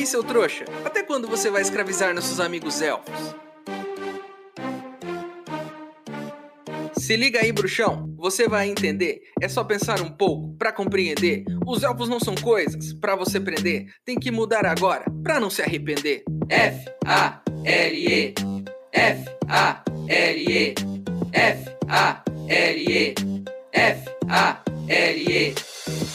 aí, 0.00 0.06
seu 0.06 0.24
trouxa? 0.24 0.64
Até 0.84 1.02
quando 1.02 1.28
você 1.28 1.50
vai 1.50 1.62
escravizar 1.62 2.14
nossos 2.14 2.40
amigos 2.40 2.80
elfos? 2.80 3.34
Se 6.96 7.16
liga 7.16 7.40
aí, 7.40 7.52
bruxão. 7.52 8.14
Você 8.16 8.48
vai 8.48 8.68
entender. 8.68 9.20
É 9.40 9.48
só 9.48 9.64
pensar 9.64 10.00
um 10.00 10.10
pouco 10.10 10.56
para 10.56 10.72
compreender. 10.72 11.44
Os 11.66 11.82
elfos 11.82 12.08
não 12.08 12.20
são 12.20 12.34
coisas 12.34 12.92
para 12.94 13.16
você 13.16 13.40
prender. 13.40 13.86
Tem 14.04 14.18
que 14.18 14.30
mudar 14.30 14.64
agora 14.64 15.04
para 15.22 15.40
não 15.40 15.50
se 15.50 15.62
arrepender. 15.62 16.22
F 16.48 16.86
A 17.04 17.40
L 17.64 18.06
E 18.06 18.34
F 18.92 19.24
A 19.48 19.82
L 20.08 20.44
E 20.48 20.74
F 21.32 21.70
A 21.88 22.22
L 22.48 22.84
E 22.88 23.14
F 23.72 24.10
A 24.28 24.62
L 24.88 25.32
E 25.32 25.54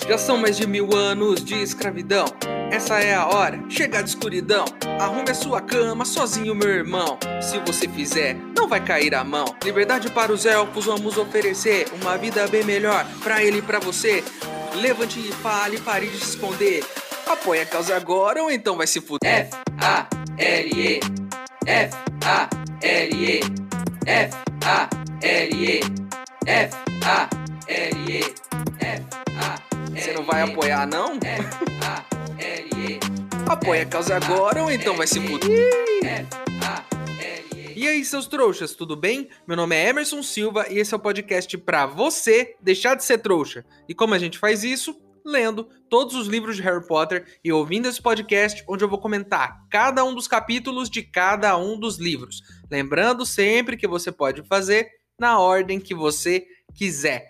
Já 0.08 0.18
são 0.18 0.38
mais 0.38 0.58
de 0.58 0.66
mil 0.66 0.96
anos 0.96 1.44
de 1.44 1.56
escravidão. 1.62 2.26
Essa 2.72 3.00
é 3.00 3.14
a 3.14 3.28
hora, 3.28 3.64
chega 3.70 4.02
de 4.02 4.10
escuridão. 4.10 4.66
Arrume 5.00 5.30
a 5.30 5.36
sua 5.36 5.62
cama 5.62 6.04
sozinho, 6.06 6.56
meu 6.56 6.70
irmão. 6.70 7.18
Se 7.42 7.60
você 7.60 7.88
fizer, 7.88 8.36
não 8.56 8.68
vai 8.68 8.84
cair 8.84 9.14
a 9.16 9.24
mão. 9.24 9.46
Liberdade 9.64 10.10
para 10.10 10.32
os 10.32 10.46
elfos, 10.46 10.86
vamos 10.86 11.18
oferecer 11.18 11.88
uma 12.02 12.18
vida 12.18 12.48
bem 12.48 12.64
melhor 12.64 13.06
para 13.24 13.44
ele 13.44 13.60
e 13.60 13.62
para 13.62 13.80
você. 13.80 14.24
Levante 14.76 15.20
e 15.20 15.32
fale, 15.32 15.80
pare 15.80 16.08
de 16.08 16.18
se 16.18 16.32
esconder. 16.32 16.84
Apoie 17.28 17.62
a 17.62 17.66
causa 17.66 17.96
agora 17.96 18.42
ou 18.44 18.52
então 18.52 18.78
vai 18.78 18.88
se 18.88 19.02
fuder. 19.02 19.30
F 19.30 19.58
A 19.82 20.08
L 20.38 20.70
E 20.76 21.00
F 21.66 21.96
A 22.26 22.50
L 22.82 23.26
E 23.26 23.40
F 24.06 24.36
A 24.66 24.90
L 25.22 25.66
E 25.66 25.80
F 26.46 26.76
A 27.06 27.30
L 27.68 28.12
E 28.12 28.20
F 28.80 29.06
A 29.40 29.56
Você 29.90 30.14
não 30.14 30.24
vai 30.24 30.42
apoiar 30.42 30.86
não? 30.86 31.18
F 33.46 33.72
A 33.72 33.86
causa 33.86 34.16
agora 34.16 34.64
ou 34.64 34.72
então 34.72 34.98
vai 34.98 35.06
se 35.06 35.20
fuder. 35.20 36.28
E 37.76 37.88
aí, 37.88 38.04
seus 38.04 38.26
trouxas, 38.26 38.74
tudo 38.74 38.96
bem? 38.96 39.30
Meu 39.48 39.56
nome 39.56 39.76
é 39.76 39.90
Emerson 39.90 40.24
Silva 40.24 40.66
e 40.68 40.80
esse 40.80 40.96
é 40.96 40.98
o 40.98 41.00
podcast 41.00 41.56
para 41.60 41.86
você 41.86 42.56
deixar 42.60 42.96
de 42.96 43.04
ser 43.04 43.20
trouxa. 43.20 43.64
E 43.88 43.94
como 43.94 44.16
a 44.16 44.18
gente 44.18 44.40
faz 44.40 44.64
isso? 44.64 45.00
Lendo 45.24 45.70
todos 45.88 46.16
os 46.16 46.28
livros 46.28 46.56
de 46.56 46.64
Harry 46.64 46.86
Potter 46.88 47.40
e 47.44 47.52
ouvindo 47.52 47.88
esse 47.88 48.02
podcast, 48.02 48.64
onde 48.68 48.84
eu 48.84 48.90
vou 48.90 48.98
comentar 48.98 49.68
cada 49.70 50.04
um 50.04 50.16
dos 50.16 50.28
capítulos 50.28 50.90
de 50.90 51.04
cada 51.04 51.56
um 51.56 51.80
dos 51.80 52.00
livros. 52.00 52.42
Lembrando 52.72 53.28
sempre 53.28 53.78
que 53.78 53.88
você 53.88 54.12
pode 54.12 54.42
fazer 54.44 54.90
na 55.20 55.40
ordem 55.40 55.80
que 55.80 55.94
você 55.94 56.48
quiser. 56.74 57.28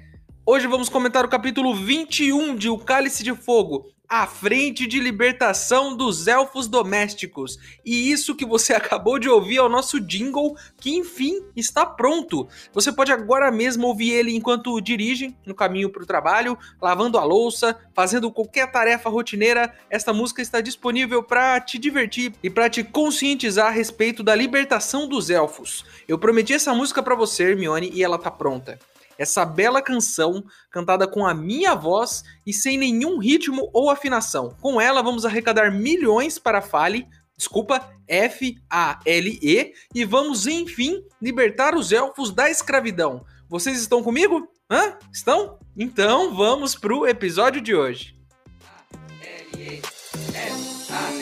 Hoje 0.47 0.67
vamos 0.67 0.87
comentar 0.87 1.25
o 1.25 1.29
capítulo 1.29 1.75
21 1.75 2.55
de 2.55 2.69
O 2.69 2.77
Cálice 2.77 3.23
de 3.23 3.33
Fogo, 3.35 3.87
à 4.09 4.27
frente 4.27 4.87
de 4.87 4.99
libertação 4.99 5.95
dos 5.95 6.27
elfos 6.27 6.67
domésticos. 6.67 7.57
E 7.85 8.11
isso 8.11 8.35
que 8.35 8.45
você 8.45 8.73
acabou 8.75 9.19
de 9.19 9.29
ouvir 9.29 9.57
é 9.57 9.61
o 9.61 9.69
nosso 9.69 9.99
jingle, 9.99 10.55
que 10.79 10.95
enfim 10.95 11.41
está 11.55 11.85
pronto. 11.85 12.47
Você 12.73 12.91
pode 12.91 13.11
agora 13.11 13.51
mesmo 13.51 13.87
ouvir 13.87 14.11
ele 14.11 14.35
enquanto 14.35 14.79
dirige 14.81 15.35
no 15.45 15.55
caminho 15.55 15.89
para 15.89 16.03
o 16.03 16.05
trabalho, 16.05 16.57
lavando 16.81 17.17
a 17.17 17.23
louça, 17.23 17.77
fazendo 17.93 18.31
qualquer 18.31 18.71
tarefa 18.71 19.09
rotineira. 19.09 19.73
Esta 19.89 20.13
música 20.13 20.41
está 20.41 20.61
disponível 20.61 21.23
para 21.23 21.59
te 21.59 21.77
divertir 21.77 22.33
e 22.41 22.49
para 22.49 22.69
te 22.69 22.83
conscientizar 22.83 23.67
a 23.67 23.71
respeito 23.71 24.23
da 24.23 24.35
libertação 24.35 25.07
dos 25.07 25.29
elfos. 25.29 25.85
Eu 26.07 26.17
prometi 26.17 26.53
essa 26.53 26.73
música 26.73 27.01
para 27.01 27.15
você, 27.15 27.51
Hermione, 27.51 27.91
e 27.93 28.03
ela 28.03 28.17
tá 28.17 28.31
pronta 28.31 28.79
essa 29.17 29.45
bela 29.45 29.81
canção 29.81 30.43
cantada 30.69 31.07
com 31.07 31.25
a 31.25 31.33
minha 31.33 31.75
voz 31.75 32.23
e 32.45 32.53
sem 32.53 32.77
nenhum 32.77 33.17
ritmo 33.19 33.69
ou 33.73 33.89
afinação. 33.89 34.55
Com 34.61 34.79
ela 34.79 35.01
vamos 35.01 35.25
arrecadar 35.25 35.71
milhões 35.71 36.37
para 36.37 36.59
a 36.59 36.61
Fale, 36.61 37.07
desculpa, 37.37 37.89
F-A-L-E, 38.07 39.73
e 39.93 40.05
vamos 40.05 40.47
enfim 40.47 41.03
libertar 41.21 41.75
os 41.75 41.91
elfos 41.91 42.31
da 42.31 42.49
escravidão. 42.49 43.25
Vocês 43.49 43.79
estão 43.79 44.01
comigo? 44.01 44.47
Hã? 44.69 44.97
Estão? 45.11 45.59
Então 45.77 46.35
vamos 46.35 46.75
pro 46.75 47.07
episódio 47.07 47.61
de 47.61 47.75
hoje. 47.75 48.15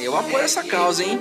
Eu 0.01 0.17
apoio 0.17 0.43
essa 0.43 0.63
causa, 0.63 1.03
hein? 1.03 1.19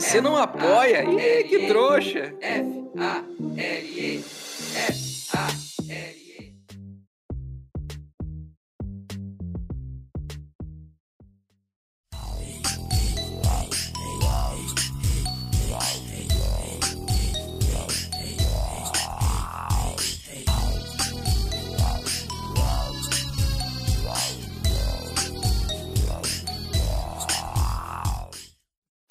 Você 0.00 0.20
não 0.20 0.36
apoia? 0.36 1.04
Ih, 1.04 1.44
que 1.44 1.66
trouxa! 1.66 2.34
F-A-L-E 2.40 4.24
F-A-L-E 4.74 6.19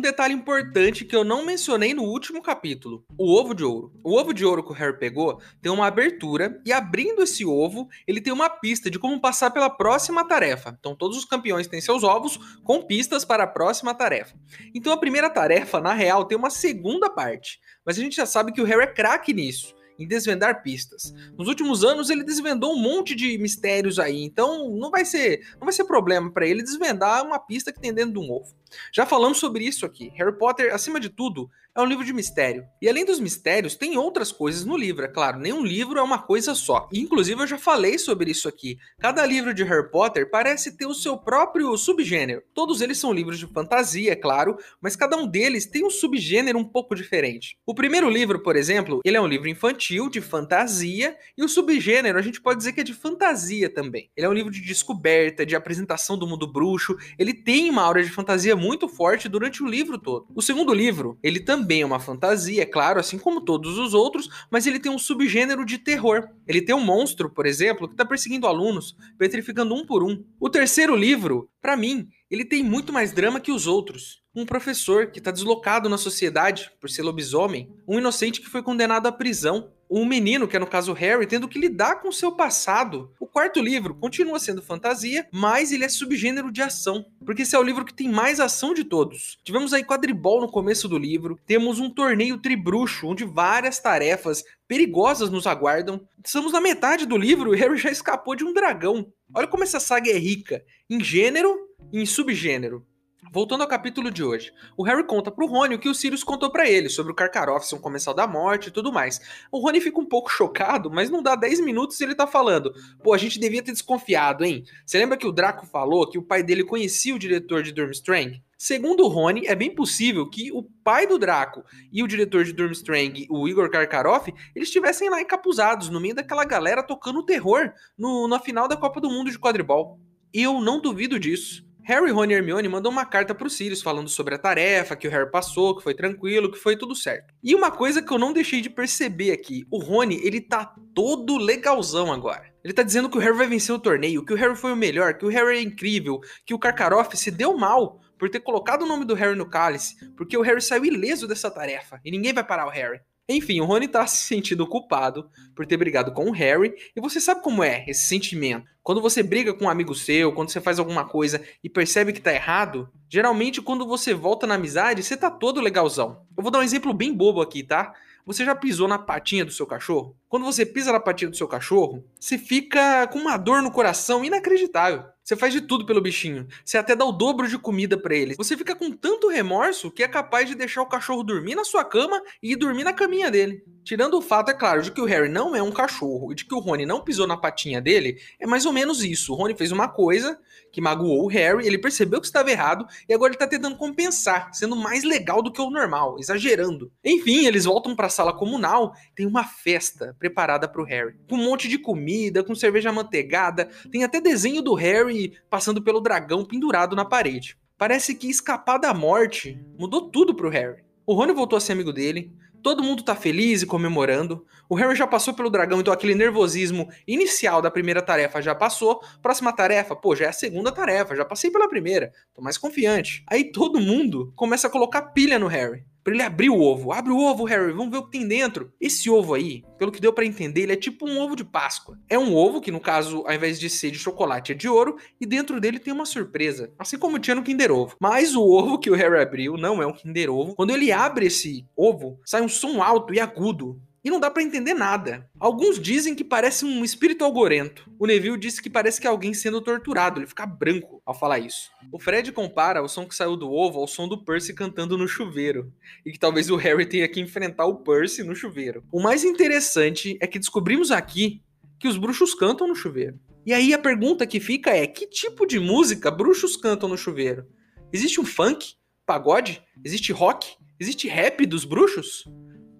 Um 0.00 0.02
detalhe 0.02 0.32
importante 0.32 1.04
que 1.04 1.14
eu 1.14 1.22
não 1.22 1.44
mencionei 1.44 1.92
no 1.92 2.04
último 2.04 2.40
capítulo: 2.40 3.04
o 3.18 3.38
ovo 3.38 3.52
de 3.52 3.62
ouro. 3.62 3.92
O 4.02 4.18
ovo 4.18 4.32
de 4.32 4.46
ouro 4.46 4.64
que 4.64 4.70
o 4.70 4.74
Harry 4.74 4.98
pegou 4.98 5.42
tem 5.60 5.70
uma 5.70 5.86
abertura, 5.86 6.58
e 6.64 6.72
abrindo 6.72 7.22
esse 7.22 7.44
ovo, 7.44 7.86
ele 8.08 8.18
tem 8.18 8.32
uma 8.32 8.48
pista 8.48 8.90
de 8.90 8.98
como 8.98 9.20
passar 9.20 9.50
pela 9.50 9.68
próxima 9.68 10.26
tarefa. 10.26 10.74
Então, 10.80 10.96
todos 10.96 11.18
os 11.18 11.26
campeões 11.26 11.66
têm 11.66 11.82
seus 11.82 12.02
ovos 12.02 12.38
com 12.64 12.80
pistas 12.80 13.26
para 13.26 13.44
a 13.44 13.46
próxima 13.46 13.92
tarefa. 13.92 14.34
Então, 14.74 14.90
a 14.90 14.96
primeira 14.96 15.28
tarefa, 15.28 15.82
na 15.82 15.92
real, 15.92 16.24
tem 16.24 16.38
uma 16.38 16.48
segunda 16.48 17.10
parte. 17.10 17.60
Mas 17.84 17.98
a 17.98 18.00
gente 18.00 18.16
já 18.16 18.24
sabe 18.24 18.52
que 18.52 18.62
o 18.62 18.64
Harry 18.64 18.84
é 18.84 18.86
craque 18.86 19.34
nisso 19.34 19.74
em 19.98 20.08
desvendar 20.08 20.62
pistas. 20.62 21.12
Nos 21.36 21.46
últimos 21.46 21.84
anos 21.84 22.08
ele 22.08 22.24
desvendou 22.24 22.72
um 22.72 22.80
monte 22.80 23.14
de 23.14 23.36
mistérios 23.36 23.98
aí, 23.98 24.24
então 24.24 24.70
não 24.70 24.90
vai 24.90 25.04
ser, 25.04 25.46
não 25.58 25.66
vai 25.66 25.74
ser 25.74 25.84
problema 25.84 26.32
para 26.32 26.46
ele 26.46 26.62
desvendar 26.62 27.22
uma 27.22 27.38
pista 27.38 27.70
que 27.70 27.78
tem 27.78 27.92
dentro 27.92 28.14
de 28.14 28.18
um 28.18 28.32
ovo. 28.32 28.54
Já 28.92 29.06
falamos 29.06 29.38
sobre 29.38 29.64
isso 29.64 29.84
aqui. 29.86 30.12
Harry 30.16 30.36
Potter, 30.36 30.74
acima 30.74 31.00
de 31.00 31.08
tudo, 31.08 31.50
é 31.74 31.80
um 31.80 31.86
livro 31.86 32.04
de 32.04 32.12
mistério. 32.12 32.66
E 32.82 32.88
além 32.88 33.04
dos 33.04 33.20
mistérios, 33.20 33.76
tem 33.76 33.96
outras 33.96 34.32
coisas 34.32 34.64
no 34.64 34.76
livro, 34.76 35.04
é 35.04 35.08
claro. 35.08 35.38
Nenhum 35.38 35.64
livro 35.64 35.98
é 35.98 36.02
uma 36.02 36.18
coisa 36.18 36.54
só. 36.54 36.88
E, 36.92 37.00
inclusive, 37.00 37.40
eu 37.40 37.46
já 37.46 37.58
falei 37.58 37.96
sobre 37.96 38.30
isso 38.30 38.48
aqui. 38.48 38.76
Cada 38.98 39.24
livro 39.24 39.54
de 39.54 39.62
Harry 39.62 39.88
Potter 39.88 40.28
parece 40.28 40.76
ter 40.76 40.86
o 40.86 40.94
seu 40.94 41.16
próprio 41.16 41.76
subgênero. 41.76 42.42
Todos 42.52 42.80
eles 42.80 42.98
são 42.98 43.12
livros 43.12 43.38
de 43.38 43.46
fantasia, 43.46 44.12
é 44.12 44.16
claro, 44.16 44.56
mas 44.80 44.96
cada 44.96 45.16
um 45.16 45.26
deles 45.26 45.64
tem 45.64 45.84
um 45.84 45.90
subgênero 45.90 46.58
um 46.58 46.64
pouco 46.64 46.94
diferente. 46.94 47.56
O 47.64 47.74
primeiro 47.74 48.10
livro, 48.10 48.42
por 48.42 48.56
exemplo, 48.56 49.00
ele 49.04 49.16
é 49.16 49.20
um 49.20 49.28
livro 49.28 49.48
infantil, 49.48 50.10
de 50.10 50.20
fantasia, 50.20 51.16
e 51.38 51.44
o 51.44 51.48
subgênero 51.48 52.18
a 52.18 52.22
gente 52.22 52.40
pode 52.40 52.58
dizer 52.58 52.72
que 52.72 52.80
é 52.80 52.84
de 52.84 52.94
fantasia 52.94 53.72
também. 53.72 54.10
Ele 54.16 54.26
é 54.26 54.28
um 54.28 54.34
livro 54.34 54.50
de 54.50 54.60
descoberta, 54.60 55.46
de 55.46 55.54
apresentação 55.54 56.18
do 56.18 56.26
mundo 56.26 56.50
bruxo. 56.50 56.96
Ele 57.16 57.32
tem 57.32 57.70
uma 57.70 57.82
aura 57.82 58.02
de 58.02 58.10
fantasia 58.10 58.56
muito 58.60 58.86
forte 58.86 59.28
durante 59.28 59.62
o 59.62 59.66
livro 59.66 59.98
todo. 59.98 60.26
O 60.34 60.42
segundo 60.42 60.74
livro, 60.74 61.18
ele 61.22 61.40
também 61.40 61.80
é 61.82 61.86
uma 61.86 61.98
fantasia, 61.98 62.62
é 62.62 62.66
claro, 62.66 63.00
assim 63.00 63.18
como 63.18 63.40
todos 63.40 63.78
os 63.78 63.94
outros, 63.94 64.28
mas 64.50 64.66
ele 64.66 64.78
tem 64.78 64.92
um 64.92 64.98
subgênero 64.98 65.64
de 65.64 65.78
terror. 65.78 66.28
Ele 66.46 66.60
tem 66.60 66.74
um 66.74 66.84
monstro, 66.84 67.30
por 67.30 67.46
exemplo, 67.46 67.88
que 67.88 67.94
está 67.94 68.04
perseguindo 68.04 68.46
alunos, 68.46 68.94
petrificando 69.18 69.74
um 69.74 69.86
por 69.86 70.04
um. 70.04 70.22
O 70.38 70.50
terceiro 70.50 70.94
livro, 70.94 71.48
para 71.60 71.76
mim, 71.76 72.08
ele 72.30 72.44
tem 72.44 72.62
muito 72.62 72.92
mais 72.92 73.12
drama 73.12 73.40
que 73.40 73.50
os 73.50 73.66
outros. 73.66 74.22
Um 74.34 74.46
professor 74.46 75.10
que 75.10 75.18
está 75.18 75.30
deslocado 75.30 75.88
na 75.88 75.98
sociedade 75.98 76.70
por 76.80 76.88
ser 76.88 77.02
lobisomem, 77.02 77.68
um 77.88 77.98
inocente 77.98 78.40
que 78.40 78.48
foi 78.48 78.62
condenado 78.62 79.08
à 79.08 79.12
prisão, 79.12 79.72
um 79.90 80.04
menino, 80.04 80.46
que 80.46 80.56
é 80.56 80.60
no 80.60 80.66
caso 80.66 80.92
Harry, 80.92 81.26
tendo 81.26 81.48
que 81.48 81.58
lidar 81.58 81.96
com 81.96 82.12
seu 82.12 82.30
passado. 82.32 83.10
O 83.18 83.26
quarto 83.26 83.60
livro 83.60 83.94
continua 83.94 84.38
sendo 84.38 84.62
fantasia, 84.62 85.26
mas 85.32 85.72
ele 85.72 85.84
é 85.84 85.88
subgênero 85.88 86.52
de 86.52 86.62
ação, 86.62 87.04
porque 87.26 87.42
esse 87.42 87.56
é 87.56 87.58
o 87.58 87.62
livro 87.62 87.84
que 87.84 87.92
tem 87.92 88.08
mais 88.08 88.38
ação 88.38 88.72
de 88.72 88.84
todos. 88.84 89.38
Tivemos 89.42 89.72
aí 89.72 89.82
quadribol 89.82 90.40
no 90.40 90.50
começo 90.50 90.86
do 90.86 90.96
livro, 90.96 91.38
temos 91.44 91.80
um 91.80 91.90
torneio 91.90 92.38
tribruxo, 92.38 93.08
onde 93.08 93.24
várias 93.24 93.80
tarefas 93.80 94.44
perigosas 94.68 95.28
nos 95.28 95.46
aguardam. 95.46 96.00
Estamos 96.24 96.52
na 96.52 96.60
metade 96.60 97.04
do 97.04 97.16
livro 97.16 97.52
e 97.52 97.58
Harry 97.58 97.76
já 97.76 97.90
escapou 97.90 98.36
de 98.36 98.44
um 98.44 98.52
dragão. 98.52 99.12
Olha 99.34 99.48
como 99.48 99.64
essa 99.64 99.80
saga 99.80 100.10
é 100.10 100.16
rica 100.16 100.64
em 100.88 101.02
gênero 101.02 101.58
em 101.92 102.06
subgênero. 102.06 102.86
Voltando 103.32 103.60
ao 103.60 103.68
capítulo 103.68 104.10
de 104.10 104.24
hoje, 104.24 104.52
o 104.76 104.82
Harry 104.82 105.04
conta 105.04 105.30
pro 105.30 105.46
Rony 105.46 105.74
o 105.74 105.78
que 105.78 105.88
o 105.88 105.94
Sirius 105.94 106.24
contou 106.24 106.50
para 106.50 106.68
ele 106.68 106.88
sobre 106.88 107.12
o 107.12 107.14
Karkaroff 107.14 107.66
ser 107.66 107.76
um 107.76 107.80
comensal 107.80 108.14
da 108.14 108.26
morte 108.26 108.68
e 108.68 108.70
tudo 108.70 108.92
mais. 108.92 109.20
O 109.52 109.60
Rony 109.60 109.80
fica 109.80 110.00
um 110.00 110.06
pouco 110.06 110.30
chocado, 110.30 110.90
mas 110.90 111.10
não 111.10 111.22
dá 111.22 111.36
10 111.36 111.60
minutos 111.60 112.00
e 112.00 112.04
ele 112.04 112.14
tá 112.14 112.26
falando: 112.26 112.72
"Pô, 113.04 113.12
a 113.12 113.18
gente 113.18 113.38
devia 113.38 113.62
ter 113.62 113.72
desconfiado, 113.72 114.44
hein? 114.44 114.64
Você 114.84 114.98
lembra 114.98 115.18
que 115.18 115.26
o 115.26 115.32
Draco 115.32 115.66
falou 115.66 116.08
que 116.08 116.18
o 116.18 116.22
pai 116.22 116.42
dele 116.42 116.64
conhecia 116.64 117.14
o 117.14 117.18
diretor 117.18 117.62
de 117.62 117.72
Durmstrang? 117.72 118.42
Segundo 118.56 119.04
o 119.04 119.08
Rony, 119.08 119.46
é 119.46 119.54
bem 119.54 119.74
possível 119.74 120.28
que 120.28 120.50
o 120.50 120.62
pai 120.82 121.06
do 121.06 121.18
Draco 121.18 121.62
e 121.92 122.02
o 122.02 122.08
diretor 122.08 122.44
de 122.44 122.52
Durmstrang, 122.52 123.26
o 123.30 123.48
Igor 123.48 123.70
Karkaroff, 123.70 124.32
eles 124.54 124.68
estivessem 124.68 125.08
lá 125.08 125.20
encapuzados 125.20 125.88
no 125.88 126.00
meio 126.00 126.14
daquela 126.14 126.44
galera 126.44 126.82
tocando 126.82 127.24
terror 127.24 127.72
no, 127.96 128.26
na 128.26 128.40
final 128.40 128.66
da 128.66 128.76
Copa 128.76 129.00
do 129.00 129.08
Mundo 129.08 129.30
de 129.30 129.38
quadribol. 129.38 130.00
Eu 130.32 130.60
não 130.60 130.80
duvido 130.80 131.18
disso. 131.18 131.69
Harry, 131.90 132.12
Ron 132.12 132.26
e 132.26 132.34
Hermione 132.34 132.68
mandam 132.68 132.92
uma 132.92 133.04
carta 133.04 133.34
pro 133.34 133.50
Sirius 133.50 133.82
falando 133.82 134.08
sobre 134.08 134.36
a 134.36 134.38
tarefa, 134.38 134.94
que 134.94 135.08
o 135.08 135.10
Harry 135.10 135.28
passou, 135.28 135.76
que 135.76 135.82
foi 135.82 135.92
tranquilo, 135.92 136.48
que 136.48 136.56
foi 136.56 136.76
tudo 136.76 136.94
certo. 136.94 137.34
E 137.42 137.52
uma 137.52 137.68
coisa 137.68 138.00
que 138.00 138.12
eu 138.12 138.18
não 138.18 138.32
deixei 138.32 138.60
de 138.60 138.70
perceber 138.70 139.32
aqui, 139.32 139.66
o 139.68 139.78
Rony, 139.78 140.20
ele 140.22 140.40
tá 140.40 140.72
todo 140.94 141.36
legalzão 141.36 142.12
agora. 142.12 142.44
Ele 142.62 142.72
tá 142.72 142.84
dizendo 142.84 143.10
que 143.10 143.18
o 143.18 143.20
Harry 143.20 143.36
vai 143.36 143.48
vencer 143.48 143.74
o 143.74 143.78
torneio, 143.80 144.24
que 144.24 144.32
o 144.32 144.36
Harry 144.36 144.54
foi 144.54 144.72
o 144.72 144.76
melhor, 144.76 145.14
que 145.14 145.26
o 145.26 145.28
Harry 145.30 145.58
é 145.58 145.62
incrível, 145.62 146.20
que 146.46 146.54
o 146.54 146.60
Karkaroff 146.60 147.16
se 147.16 147.28
deu 147.28 147.56
mal 147.56 148.00
por 148.16 148.30
ter 148.30 148.38
colocado 148.38 148.82
o 148.82 148.86
nome 148.86 149.04
do 149.04 149.14
Harry 149.14 149.34
no 149.34 149.50
cálice, 149.50 149.96
porque 150.16 150.38
o 150.38 150.42
Harry 150.42 150.62
saiu 150.62 150.84
ileso 150.84 151.26
dessa 151.26 151.50
tarefa 151.50 152.00
e 152.04 152.12
ninguém 152.12 152.32
vai 152.32 152.44
parar 152.44 152.68
o 152.68 152.70
Harry. 152.70 153.00
Enfim, 153.30 153.60
o 153.60 153.64
Rony 153.64 153.86
tá 153.86 154.04
se 154.08 154.26
sentindo 154.26 154.66
culpado 154.66 155.30
por 155.54 155.64
ter 155.64 155.76
brigado 155.76 156.12
com 156.12 156.28
o 156.28 156.32
Harry, 156.32 156.74
e 156.96 157.00
você 157.00 157.20
sabe 157.20 157.42
como 157.42 157.62
é 157.62 157.84
esse 157.86 158.08
sentimento. 158.08 158.68
Quando 158.82 159.00
você 159.00 159.22
briga 159.22 159.54
com 159.54 159.66
um 159.66 159.70
amigo 159.70 159.94
seu, 159.94 160.32
quando 160.32 160.50
você 160.50 160.60
faz 160.60 160.78
alguma 160.78 161.06
coisa 161.06 161.40
e 161.62 161.68
percebe 161.68 162.12
que 162.12 162.20
tá 162.20 162.32
errado, 162.32 162.88
geralmente 163.08 163.62
quando 163.62 163.86
você 163.86 164.12
volta 164.12 164.46
na 164.46 164.54
amizade, 164.54 165.02
você 165.02 165.16
tá 165.16 165.30
todo 165.30 165.60
legalzão. 165.60 166.26
Eu 166.36 166.42
vou 166.42 166.50
dar 166.50 166.58
um 166.58 166.62
exemplo 166.62 166.92
bem 166.92 167.14
bobo 167.14 167.40
aqui, 167.40 167.62
tá? 167.62 167.94
Você 168.26 168.44
já 168.44 168.54
pisou 168.54 168.86
na 168.86 168.98
patinha 168.98 169.44
do 169.44 169.52
seu 169.52 169.66
cachorro? 169.66 170.16
Quando 170.28 170.44
você 170.44 170.66
pisa 170.66 170.92
na 170.92 171.00
patinha 171.00 171.30
do 171.30 171.36
seu 171.36 171.48
cachorro, 171.48 172.04
você 172.18 172.36
fica 172.36 173.06
com 173.08 173.18
uma 173.18 173.36
dor 173.36 173.62
no 173.62 173.70
coração 173.70 174.24
inacreditável. 174.24 175.04
Você 175.22 175.36
faz 175.36 175.52
de 175.52 175.60
tudo 175.60 175.86
pelo 175.86 176.00
bichinho. 176.00 176.46
Você 176.64 176.78
até 176.78 176.96
dá 176.96 177.04
o 177.04 177.12
dobro 177.12 177.46
de 177.46 177.58
comida 177.58 177.96
para 177.96 178.14
ele. 178.14 178.34
Você 178.36 178.56
fica 178.56 178.74
com 178.74 178.90
tanto 178.90 179.28
remorso 179.28 179.90
que 179.90 180.02
é 180.02 180.08
capaz 180.08 180.48
de 180.48 180.54
deixar 180.54 180.82
o 180.82 180.88
cachorro 180.88 181.22
dormir 181.22 181.54
na 181.54 181.64
sua 181.64 181.84
cama 181.84 182.20
e 182.42 182.52
ir 182.52 182.56
dormir 182.56 182.84
na 182.84 182.92
caminha 182.92 183.30
dele. 183.30 183.62
Tirando 183.84 184.18
o 184.18 184.22
fato, 184.22 184.50
é 184.50 184.54
claro, 184.54 184.82
de 184.82 184.90
que 184.90 185.00
o 185.00 185.04
Harry 185.04 185.28
não 185.28 185.54
é 185.54 185.62
um 185.62 185.72
cachorro 185.72 186.32
e 186.32 186.34
de 186.34 186.44
que 186.44 186.54
o 186.54 186.58
Rony 186.58 186.84
não 186.84 187.02
pisou 187.02 187.26
na 187.26 187.36
patinha 187.36 187.80
dele, 187.80 188.18
é 188.38 188.46
mais 188.46 188.66
ou 188.66 188.72
menos 188.72 189.02
isso. 189.02 189.32
O 189.32 189.36
Rony 189.36 189.54
fez 189.54 189.72
uma 189.72 189.88
coisa 189.88 190.38
que 190.72 190.80
magoou 190.80 191.24
o 191.24 191.28
Harry, 191.28 191.66
ele 191.66 191.78
percebeu 191.78 192.20
que 192.20 192.26
estava 192.26 192.50
errado 192.50 192.86
e 193.08 193.14
agora 193.14 193.32
ele 193.32 193.38
tá 193.38 193.46
tentando 193.46 193.76
compensar, 193.76 194.50
sendo 194.52 194.76
mais 194.76 195.02
legal 195.02 195.42
do 195.42 195.52
que 195.52 195.60
o 195.60 195.70
normal, 195.70 196.16
exagerando. 196.18 196.92
Enfim, 197.04 197.46
eles 197.46 197.64
voltam 197.64 197.96
para 197.96 198.06
a 198.06 198.10
sala 198.10 198.32
comunal, 198.32 198.94
tem 199.14 199.26
uma 199.26 199.44
festa 199.44 200.14
preparada 200.18 200.68
para 200.68 200.80
o 200.80 200.84
Harry, 200.84 201.14
com 201.28 201.36
um 201.36 201.44
monte 201.44 201.68
de 201.68 201.78
comida, 201.78 202.44
com 202.44 202.54
cerveja 202.54 202.92
manteigada, 202.92 203.68
tem 203.90 204.04
até 204.04 204.20
desenho 204.20 204.62
do 204.62 204.74
Harry 204.74 205.09
passando 205.48 205.82
pelo 205.82 206.00
dragão 206.00 206.44
pendurado 206.44 206.94
na 206.96 207.04
parede. 207.04 207.56
Parece 207.76 208.14
que 208.14 208.28
escapar 208.28 208.78
da 208.78 208.92
morte 208.92 209.58
mudou 209.78 210.10
tudo 210.10 210.34
pro 210.34 210.50
Harry. 210.50 210.82
O 211.06 211.14
Rony 211.14 211.32
voltou 211.32 211.56
a 211.56 211.60
ser 211.60 211.72
amigo 211.72 211.92
dele, 211.92 212.32
Todo 212.62 212.82
mundo 212.82 213.02
tá 213.02 213.14
feliz 213.14 213.62
e 213.62 213.66
comemorando. 213.66 214.44
O 214.68 214.74
Harry 214.74 214.94
já 214.94 215.06
passou 215.06 215.32
pelo 215.32 215.48
dragão, 215.48 215.80
então 215.80 215.92
aquele 215.92 216.14
nervosismo 216.14 216.88
inicial 217.06 217.62
da 217.62 217.70
primeira 217.70 218.02
tarefa 218.02 218.42
já 218.42 218.54
passou. 218.54 219.00
Próxima 219.22 219.52
tarefa, 219.52 219.96
pô, 219.96 220.14
já 220.14 220.26
é 220.26 220.28
a 220.28 220.32
segunda 220.32 220.70
tarefa, 220.70 221.16
já 221.16 221.24
passei 221.24 221.50
pela 221.50 221.68
primeira, 221.68 222.12
tô 222.34 222.42
mais 222.42 222.58
confiante. 222.58 223.24
Aí 223.26 223.50
todo 223.50 223.80
mundo 223.80 224.32
começa 224.36 224.66
a 224.66 224.70
colocar 224.70 225.02
pilha 225.02 225.38
no 225.38 225.46
Harry 225.46 225.84
para 226.02 226.14
ele 226.14 226.22
abrir 226.22 226.50
o 226.50 226.60
ovo. 226.60 226.92
Abre 226.92 227.12
o 227.12 227.18
ovo, 227.18 227.44
Harry, 227.44 227.72
vamos 227.72 227.90
ver 227.90 227.98
o 227.98 228.04
que 228.04 228.12
tem 228.12 228.26
dentro. 228.26 228.72
Esse 228.80 229.10
ovo 229.10 229.34
aí, 229.34 229.62
pelo 229.78 229.92
que 229.92 230.00
deu 230.00 230.12
para 230.12 230.24
entender, 230.24 230.62
ele 230.62 230.72
é 230.72 230.76
tipo 230.76 231.08
um 231.08 231.20
ovo 231.20 231.36
de 231.36 231.44
Páscoa. 231.44 231.98
É 232.08 232.18
um 232.18 232.34
ovo 232.34 232.60
que, 232.60 232.70
no 232.70 232.80
caso, 232.80 233.24
ao 233.26 233.32
invés 233.32 233.58
de 233.58 233.68
ser 233.68 233.90
de 233.90 233.98
chocolate, 233.98 234.52
é 234.52 234.54
de 234.54 234.68
ouro, 234.68 234.96
e 235.20 235.26
dentro 235.26 235.60
dele 235.60 235.78
tem 235.78 235.92
uma 235.92 236.06
surpresa, 236.06 236.72
assim 236.78 236.98
como 236.98 237.18
tinha 237.18 237.34
no 237.34 237.42
Kinder 237.42 237.72
Ovo. 237.72 237.96
Mas 238.00 238.34
o 238.34 238.42
ovo 238.42 238.78
que 238.78 238.90
o 238.90 238.94
Harry 238.94 239.20
abriu 239.20 239.56
não 239.56 239.82
é 239.82 239.86
um 239.86 239.92
Kinder 239.92 240.30
Ovo. 240.30 240.54
Quando 240.54 240.70
ele 240.70 240.92
abre 240.92 241.26
esse 241.26 241.66
ovo, 241.76 242.18
sai 242.24 242.42
um 242.42 242.48
som 242.48 242.82
alto 242.82 243.14
e 243.14 243.20
agudo 243.20 243.80
e 244.02 244.10
não 244.10 244.18
dá 244.18 244.30
para 244.30 244.42
entender 244.42 244.74
nada. 244.74 245.28
Alguns 245.38 245.78
dizem 245.78 246.14
que 246.14 246.24
parece 246.24 246.64
um 246.64 246.84
espírito 246.84 247.24
algorento. 247.24 247.90
O 247.98 248.06
Neville 248.06 248.38
disse 248.38 248.62
que 248.62 248.70
parece 248.70 249.00
que 249.00 249.06
é 249.06 249.10
alguém 249.10 249.34
sendo 249.34 249.60
torturado, 249.60 250.18
ele 250.18 250.26
fica 250.26 250.46
branco 250.46 251.02
ao 251.04 251.14
falar 251.14 251.38
isso. 251.38 251.70
O 251.92 251.98
Fred 251.98 252.32
compara 252.32 252.82
o 252.82 252.88
som 252.88 253.06
que 253.06 253.14
saiu 253.14 253.36
do 253.36 253.50
ovo 253.50 253.78
ao 253.78 253.86
som 253.86 254.08
do 254.08 254.24
Percy 254.24 254.54
cantando 254.54 254.96
no 254.96 255.06
chuveiro, 255.06 255.72
e 256.04 256.12
que 256.12 256.18
talvez 256.18 256.50
o 256.50 256.56
Harry 256.56 256.86
tenha 256.86 257.08
que 257.08 257.20
enfrentar 257.20 257.66
o 257.66 257.76
Percy 257.76 258.22
no 258.22 258.34
chuveiro. 258.34 258.82
O 258.90 259.02
mais 259.02 259.24
interessante 259.24 260.16
é 260.20 260.26
que 260.26 260.38
descobrimos 260.38 260.90
aqui 260.90 261.42
que 261.78 261.88
os 261.88 261.96
bruxos 261.96 262.34
cantam 262.34 262.68
no 262.68 262.74
chuveiro. 262.74 263.18
E 263.44 263.52
aí 263.52 263.72
a 263.72 263.78
pergunta 263.78 264.26
que 264.26 264.38
fica 264.38 264.70
é: 264.70 264.86
que 264.86 265.06
tipo 265.06 265.46
de 265.46 265.58
música 265.58 266.10
bruxos 266.10 266.56
cantam 266.56 266.88
no 266.88 266.96
chuveiro? 266.96 267.46
Existe 267.92 268.20
um 268.20 268.24
funk? 268.24 268.74
Pagode? 269.06 269.62
Existe 269.84 270.12
rock? 270.12 270.54
Existe 270.78 271.08
rap 271.08 271.44
dos 271.46 271.64
bruxos? 271.64 272.24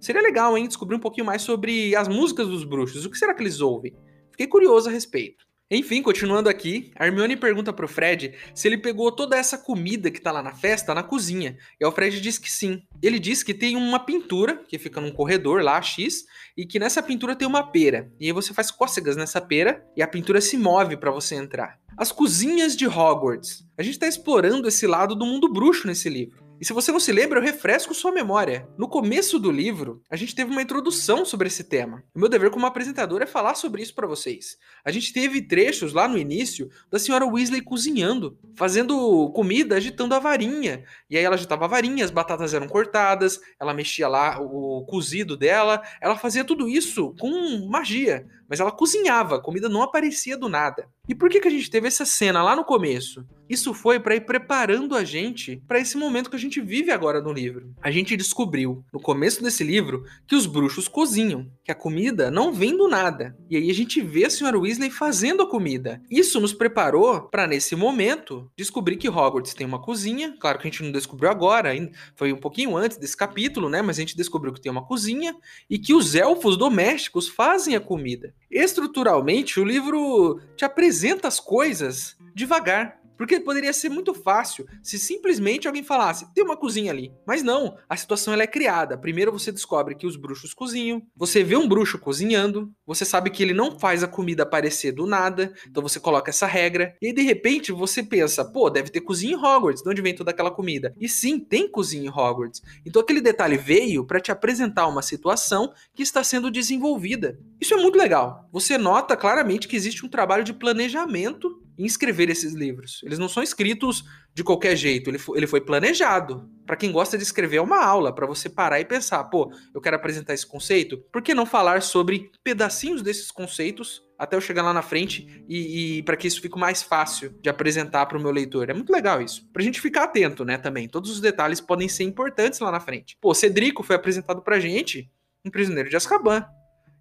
Seria 0.01 0.23
legal, 0.23 0.57
hein, 0.57 0.67
descobrir 0.67 0.97
um 0.97 1.01
pouquinho 1.01 1.27
mais 1.27 1.43
sobre 1.43 1.95
as 1.95 2.09
músicas 2.09 2.49
dos 2.49 2.65
bruxos. 2.65 3.05
O 3.05 3.11
que 3.11 3.19
será 3.19 3.35
que 3.35 3.43
eles 3.43 3.61
ouvem? 3.61 3.95
Fiquei 4.31 4.47
curioso 4.47 4.89
a 4.89 4.93
respeito. 4.93 5.51
Enfim, 5.73 6.03
continuando 6.03 6.49
aqui, 6.49 6.91
a 6.99 7.07
Hermione 7.07 7.37
pergunta 7.37 7.73
pro 7.73 7.87
Fred 7.87 8.35
se 8.53 8.67
ele 8.67 8.77
pegou 8.77 9.13
toda 9.13 9.37
essa 9.37 9.57
comida 9.57 10.11
que 10.11 10.21
tá 10.21 10.33
lá 10.33 10.43
na 10.43 10.53
festa 10.53 10.93
na 10.93 11.05
cozinha. 11.05 11.57
E 11.79 11.87
o 11.87 11.93
Fred 11.93 12.21
diz 12.21 12.39
que 12.39 12.51
sim. 12.51 12.83
Ele 13.01 13.21
diz 13.21 13.45
que 13.45 13.55
tem 13.55 13.77
uma 13.77 14.01
pintura 14.01 14.65
que 14.67 14.81
fica 14.81 15.01
num 15.01 15.13
corredor 15.13 15.63
lá, 15.63 15.81
X, 15.81 16.25
e 16.57 16.67
que 16.67 16.81
nessa 16.81 17.01
pintura 17.01 17.37
tem 17.37 17.47
uma 17.47 17.63
pera. 17.63 18.11
E 18.19 18.27
aí 18.27 18.33
você 18.33 18.53
faz 18.53 18.73
cócegas 18.73 19.17
nessa 19.17 19.41
pera 19.41 19.87
e 19.97 20.03
a 20.03 20.09
pintura 20.09 20.41
se 20.41 20.57
move 20.57 20.97
para 20.97 21.13
você 21.13 21.37
entrar. 21.37 21.79
As 21.97 22.11
cozinhas 22.11 22.75
de 22.75 22.89
Hogwarts. 22.89 23.65
A 23.79 23.83
gente 23.85 23.99
tá 23.99 24.09
explorando 24.09 24.67
esse 24.67 24.89
lado 24.89 25.15
do 25.15 25.25
mundo 25.25 25.53
bruxo 25.53 25.87
nesse 25.87 26.09
livro. 26.09 26.50
E 26.61 26.65
se 26.67 26.75
você 26.75 26.93
não 26.93 27.01
se 27.01 27.11
lembra, 27.11 27.39
eu 27.39 27.43
refresco 27.43 27.95
sua 27.95 28.13
memória. 28.13 28.69
No 28.77 28.87
começo 28.87 29.39
do 29.39 29.51
livro, 29.51 30.03
a 30.11 30.15
gente 30.15 30.35
teve 30.35 30.51
uma 30.51 30.61
introdução 30.61 31.25
sobre 31.25 31.49
esse 31.49 31.65
tema. 31.65 32.05
O 32.15 32.21
meu 32.21 32.29
dever 32.29 32.51
como 32.51 32.67
apresentador 32.67 33.23
é 33.23 33.27
falar 33.27 33.55
sobre 33.55 33.81
isso 33.81 33.95
para 33.95 34.07
vocês. 34.07 34.59
A 34.85 34.91
gente 34.91 35.11
teve 35.11 35.41
trechos 35.41 35.95
lá 35.95 36.07
no 36.07 36.19
início 36.19 36.69
da 36.91 36.99
senhora 36.99 37.25
Weasley 37.25 37.63
cozinhando, 37.63 38.39
fazendo 38.55 39.33
comida, 39.35 39.77
agitando 39.77 40.15
a 40.15 40.19
varinha. 40.19 40.85
E 41.09 41.17
aí 41.17 41.25
ela 41.25 41.37
agitava 41.37 41.65
a 41.65 41.69
varinha, 41.69 42.05
as 42.05 42.11
batatas 42.11 42.53
eram 42.53 42.69
cortadas, 42.69 43.41
ela 43.59 43.73
mexia 43.73 44.07
lá 44.07 44.39
o 44.39 44.85
cozido 44.85 45.39
dela, 45.39 45.83
ela 45.99 46.19
fazia 46.19 46.45
tudo 46.45 46.69
isso 46.69 47.15
com 47.19 47.67
magia 47.71 48.27
mas 48.51 48.59
ela 48.59 48.73
cozinhava, 48.73 49.37
a 49.37 49.41
comida 49.41 49.69
não 49.69 49.81
aparecia 49.81 50.37
do 50.37 50.49
nada. 50.49 50.89
E 51.09 51.15
por 51.15 51.31
que, 51.31 51.41
que 51.41 51.49
a 51.49 51.51
gente 51.51 51.71
teve 51.71 51.87
essa 51.87 52.05
cena 52.05 52.43
lá 52.43 52.57
no 52.57 52.65
começo? 52.65 53.25
Isso 53.49 53.75
foi 53.75 53.99
para 53.99 54.15
ir 54.15 54.21
preparando 54.21 54.95
a 54.95 55.03
gente 55.03 55.61
para 55.67 55.81
esse 55.81 55.97
momento 55.97 56.31
que 56.31 56.37
a 56.37 56.39
gente 56.39 56.61
vive 56.61 56.93
agora 56.93 57.21
no 57.21 57.33
livro. 57.33 57.75
A 57.83 57.91
gente 57.91 58.17
descobriu, 58.17 58.85
no 58.93 59.01
começo 59.01 59.43
desse 59.43 59.65
livro, 59.65 60.05
que 60.25 60.37
os 60.37 60.47
bruxos 60.47 60.87
cozinham, 60.87 61.51
que 61.65 61.73
a 61.73 61.75
comida 61.75 62.31
não 62.31 62.53
vem 62.53 62.77
do 62.77 62.87
nada. 62.87 63.37
E 63.51 63.57
aí 63.57 63.69
a 63.69 63.75
gente 63.75 64.01
vê 64.01 64.25
a 64.25 64.31
senhora 64.31 64.57
Weasley 64.57 64.89
fazendo 64.89 65.43
a 65.43 65.51
comida. 65.51 66.01
Isso 66.09 66.41
nos 66.41 66.53
preparou 66.53 67.23
para 67.23 67.47
nesse 67.47 67.75
momento 67.75 68.49
descobrir 68.57 68.97
que 68.97 69.09
Hogwarts 69.09 69.55
tem 69.55 69.67
uma 69.67 69.83
cozinha. 69.83 70.37
Claro 70.39 70.59
que 70.59 70.69
a 70.69 70.71
gente 70.71 70.85
não 70.85 70.93
descobriu 70.93 71.29
agora, 71.29 71.71
foi 72.15 72.33
um 72.33 72.39
pouquinho 72.39 72.77
antes 72.77 72.99
desse 72.99 73.17
capítulo, 73.17 73.69
né? 73.69 73.83
Mas 73.83 73.99
a 73.99 74.01
gente 74.01 74.17
descobriu 74.17 74.53
que 74.53 74.61
tem 74.61 74.71
uma 74.71 74.87
cozinha 74.87 75.35
e 75.69 75.77
que 75.77 75.93
os 75.93 76.15
elfos 76.15 76.57
domésticos 76.57 77.29
fazem 77.29 77.75
a 77.75 77.81
comida. 77.81 78.33
Estruturalmente, 78.51 79.61
o 79.61 79.65
livro 79.65 80.41
te 80.57 80.65
apresenta 80.65 81.29
as 81.29 81.39
coisas 81.39 82.17
devagar. 82.35 83.00
Porque 83.21 83.39
poderia 83.39 83.75
ser 83.75 83.91
muito 83.91 84.15
fácil 84.15 84.67
se 84.83 84.99
simplesmente 84.99 85.67
alguém 85.67 85.83
falasse, 85.83 86.33
tem 86.33 86.43
uma 86.43 86.57
cozinha 86.57 86.91
ali. 86.91 87.13
Mas 87.27 87.43
não, 87.43 87.77
a 87.87 87.95
situação 87.95 88.33
ela 88.33 88.45
é 88.45 88.47
criada. 88.47 88.97
Primeiro 88.97 89.31
você 89.31 89.53
descobre 89.53 89.95
que 89.95 90.07
os 90.07 90.17
bruxos 90.17 90.55
cozinham, 90.55 91.03
você 91.15 91.45
vê 91.45 91.55
um 91.55 91.69
bruxo 91.69 91.99
cozinhando, 91.99 92.73
você 92.87 93.05
sabe 93.05 93.29
que 93.29 93.43
ele 93.43 93.53
não 93.53 93.79
faz 93.79 94.03
a 94.03 94.09
comida 94.09 94.45
aparecer 94.45 94.93
do 94.93 95.05
nada, 95.05 95.53
então 95.69 95.83
você 95.83 96.01
coloca 96.01 96.31
essa 96.31 96.47
regra, 96.47 96.97
e 96.99 97.09
aí 97.09 97.13
de 97.13 97.21
repente 97.21 97.73
você 97.73 98.03
pensa, 98.03 98.43
pô, 98.43 98.71
deve 98.71 98.89
ter 98.89 99.03
cozinha 99.03 99.35
em 99.35 99.37
Hogwarts, 99.37 99.83
de 99.83 99.91
onde 99.91 100.01
vem 100.01 100.15
toda 100.15 100.31
aquela 100.31 100.51
comida? 100.51 100.95
E 100.99 101.07
sim, 101.07 101.39
tem 101.39 101.71
cozinha 101.71 102.07
em 102.07 102.09
Hogwarts. 102.09 102.63
Então 102.87 103.03
aquele 103.03 103.21
detalhe 103.21 103.59
veio 103.59 104.07
para 104.07 104.19
te 104.19 104.33
apresentar 104.33 104.87
uma 104.87 105.03
situação 105.03 105.75
que 105.95 106.03
está 106.03 106.25
sendo 106.25 106.51
desenvolvida. 106.51 107.39
Isso 107.61 107.75
é 107.75 107.77
muito 107.77 107.99
legal. 107.99 108.49
Você 108.51 108.79
nota 108.79 109.15
claramente 109.15 109.69
que 109.69 109.77
existe 109.77 110.07
um 110.07 110.09
trabalho 110.09 110.43
de 110.43 110.55
planejamento 110.55 111.61
em 111.81 111.87
escrever 111.87 112.29
esses 112.29 112.53
livros. 112.53 113.01
Eles 113.03 113.19
não 113.19 113.29
são 113.29 113.43
escritos 113.43 114.05
de 114.35 114.45
qualquer 114.45 114.77
jeito, 114.77 115.09
ele 115.09 115.47
foi, 115.47 115.61
planejado. 115.61 116.49
Para 116.67 116.77
quem 116.77 116.93
gosta 116.93 117.17
de 117.17 117.25
escrever, 117.25 117.57
é 117.57 117.63
uma 117.63 117.83
aula, 117.83 118.15
para 118.15 118.27
você 118.27 118.49
parar 118.49 118.79
e 118.79 118.85
pensar: 118.85 119.25
pô, 119.25 119.51
eu 119.75 119.81
quero 119.81 119.97
apresentar 119.97 120.35
esse 120.35 120.47
conceito, 120.47 120.99
por 121.11 121.23
que 121.23 121.35
não 121.35 121.47
falar 121.47 121.83
sobre 121.83 122.31
pedacinhos 122.45 123.03
desses 123.03 123.31
conceitos 123.31 124.03
até 124.19 124.37
eu 124.37 124.41
chegar 124.41 124.63
lá 124.63 124.75
na 124.75 124.83
frente 124.83 125.43
e, 125.49 125.99
e 125.99 126.03
para 126.03 126.15
que 126.15 126.29
isso 126.29 126.43
fique 126.43 126.59
mais 126.59 126.83
fácil 126.83 127.35
de 127.41 127.49
apresentar 127.49 128.05
para 128.05 128.19
o 128.19 128.21
meu 128.21 128.31
leitor. 128.31 128.69
É 128.69 128.75
muito 128.75 128.93
legal 128.93 129.23
isso. 129.23 129.49
Pra 129.51 129.63
gente 129.63 129.81
ficar 129.81 130.05
atento, 130.05 130.45
né, 130.45 130.59
também. 130.59 130.87
Todos 130.87 131.11
os 131.11 131.21
detalhes 131.23 131.59
podem 131.59 131.89
ser 131.89 132.05
importantes 132.05 132.61
lá 132.61 132.71
na 132.71 132.81
frente. 132.81 133.17
Pô, 133.19 133.33
Cedrico 133.33 133.83
foi 133.83 133.97
apresentado 133.97 134.43
pra 134.43 134.61
gente 134.61 135.11
em 135.43 135.51
Prisioneiro 135.51 135.89
de 135.89 135.97
Azkaban. 135.97 136.45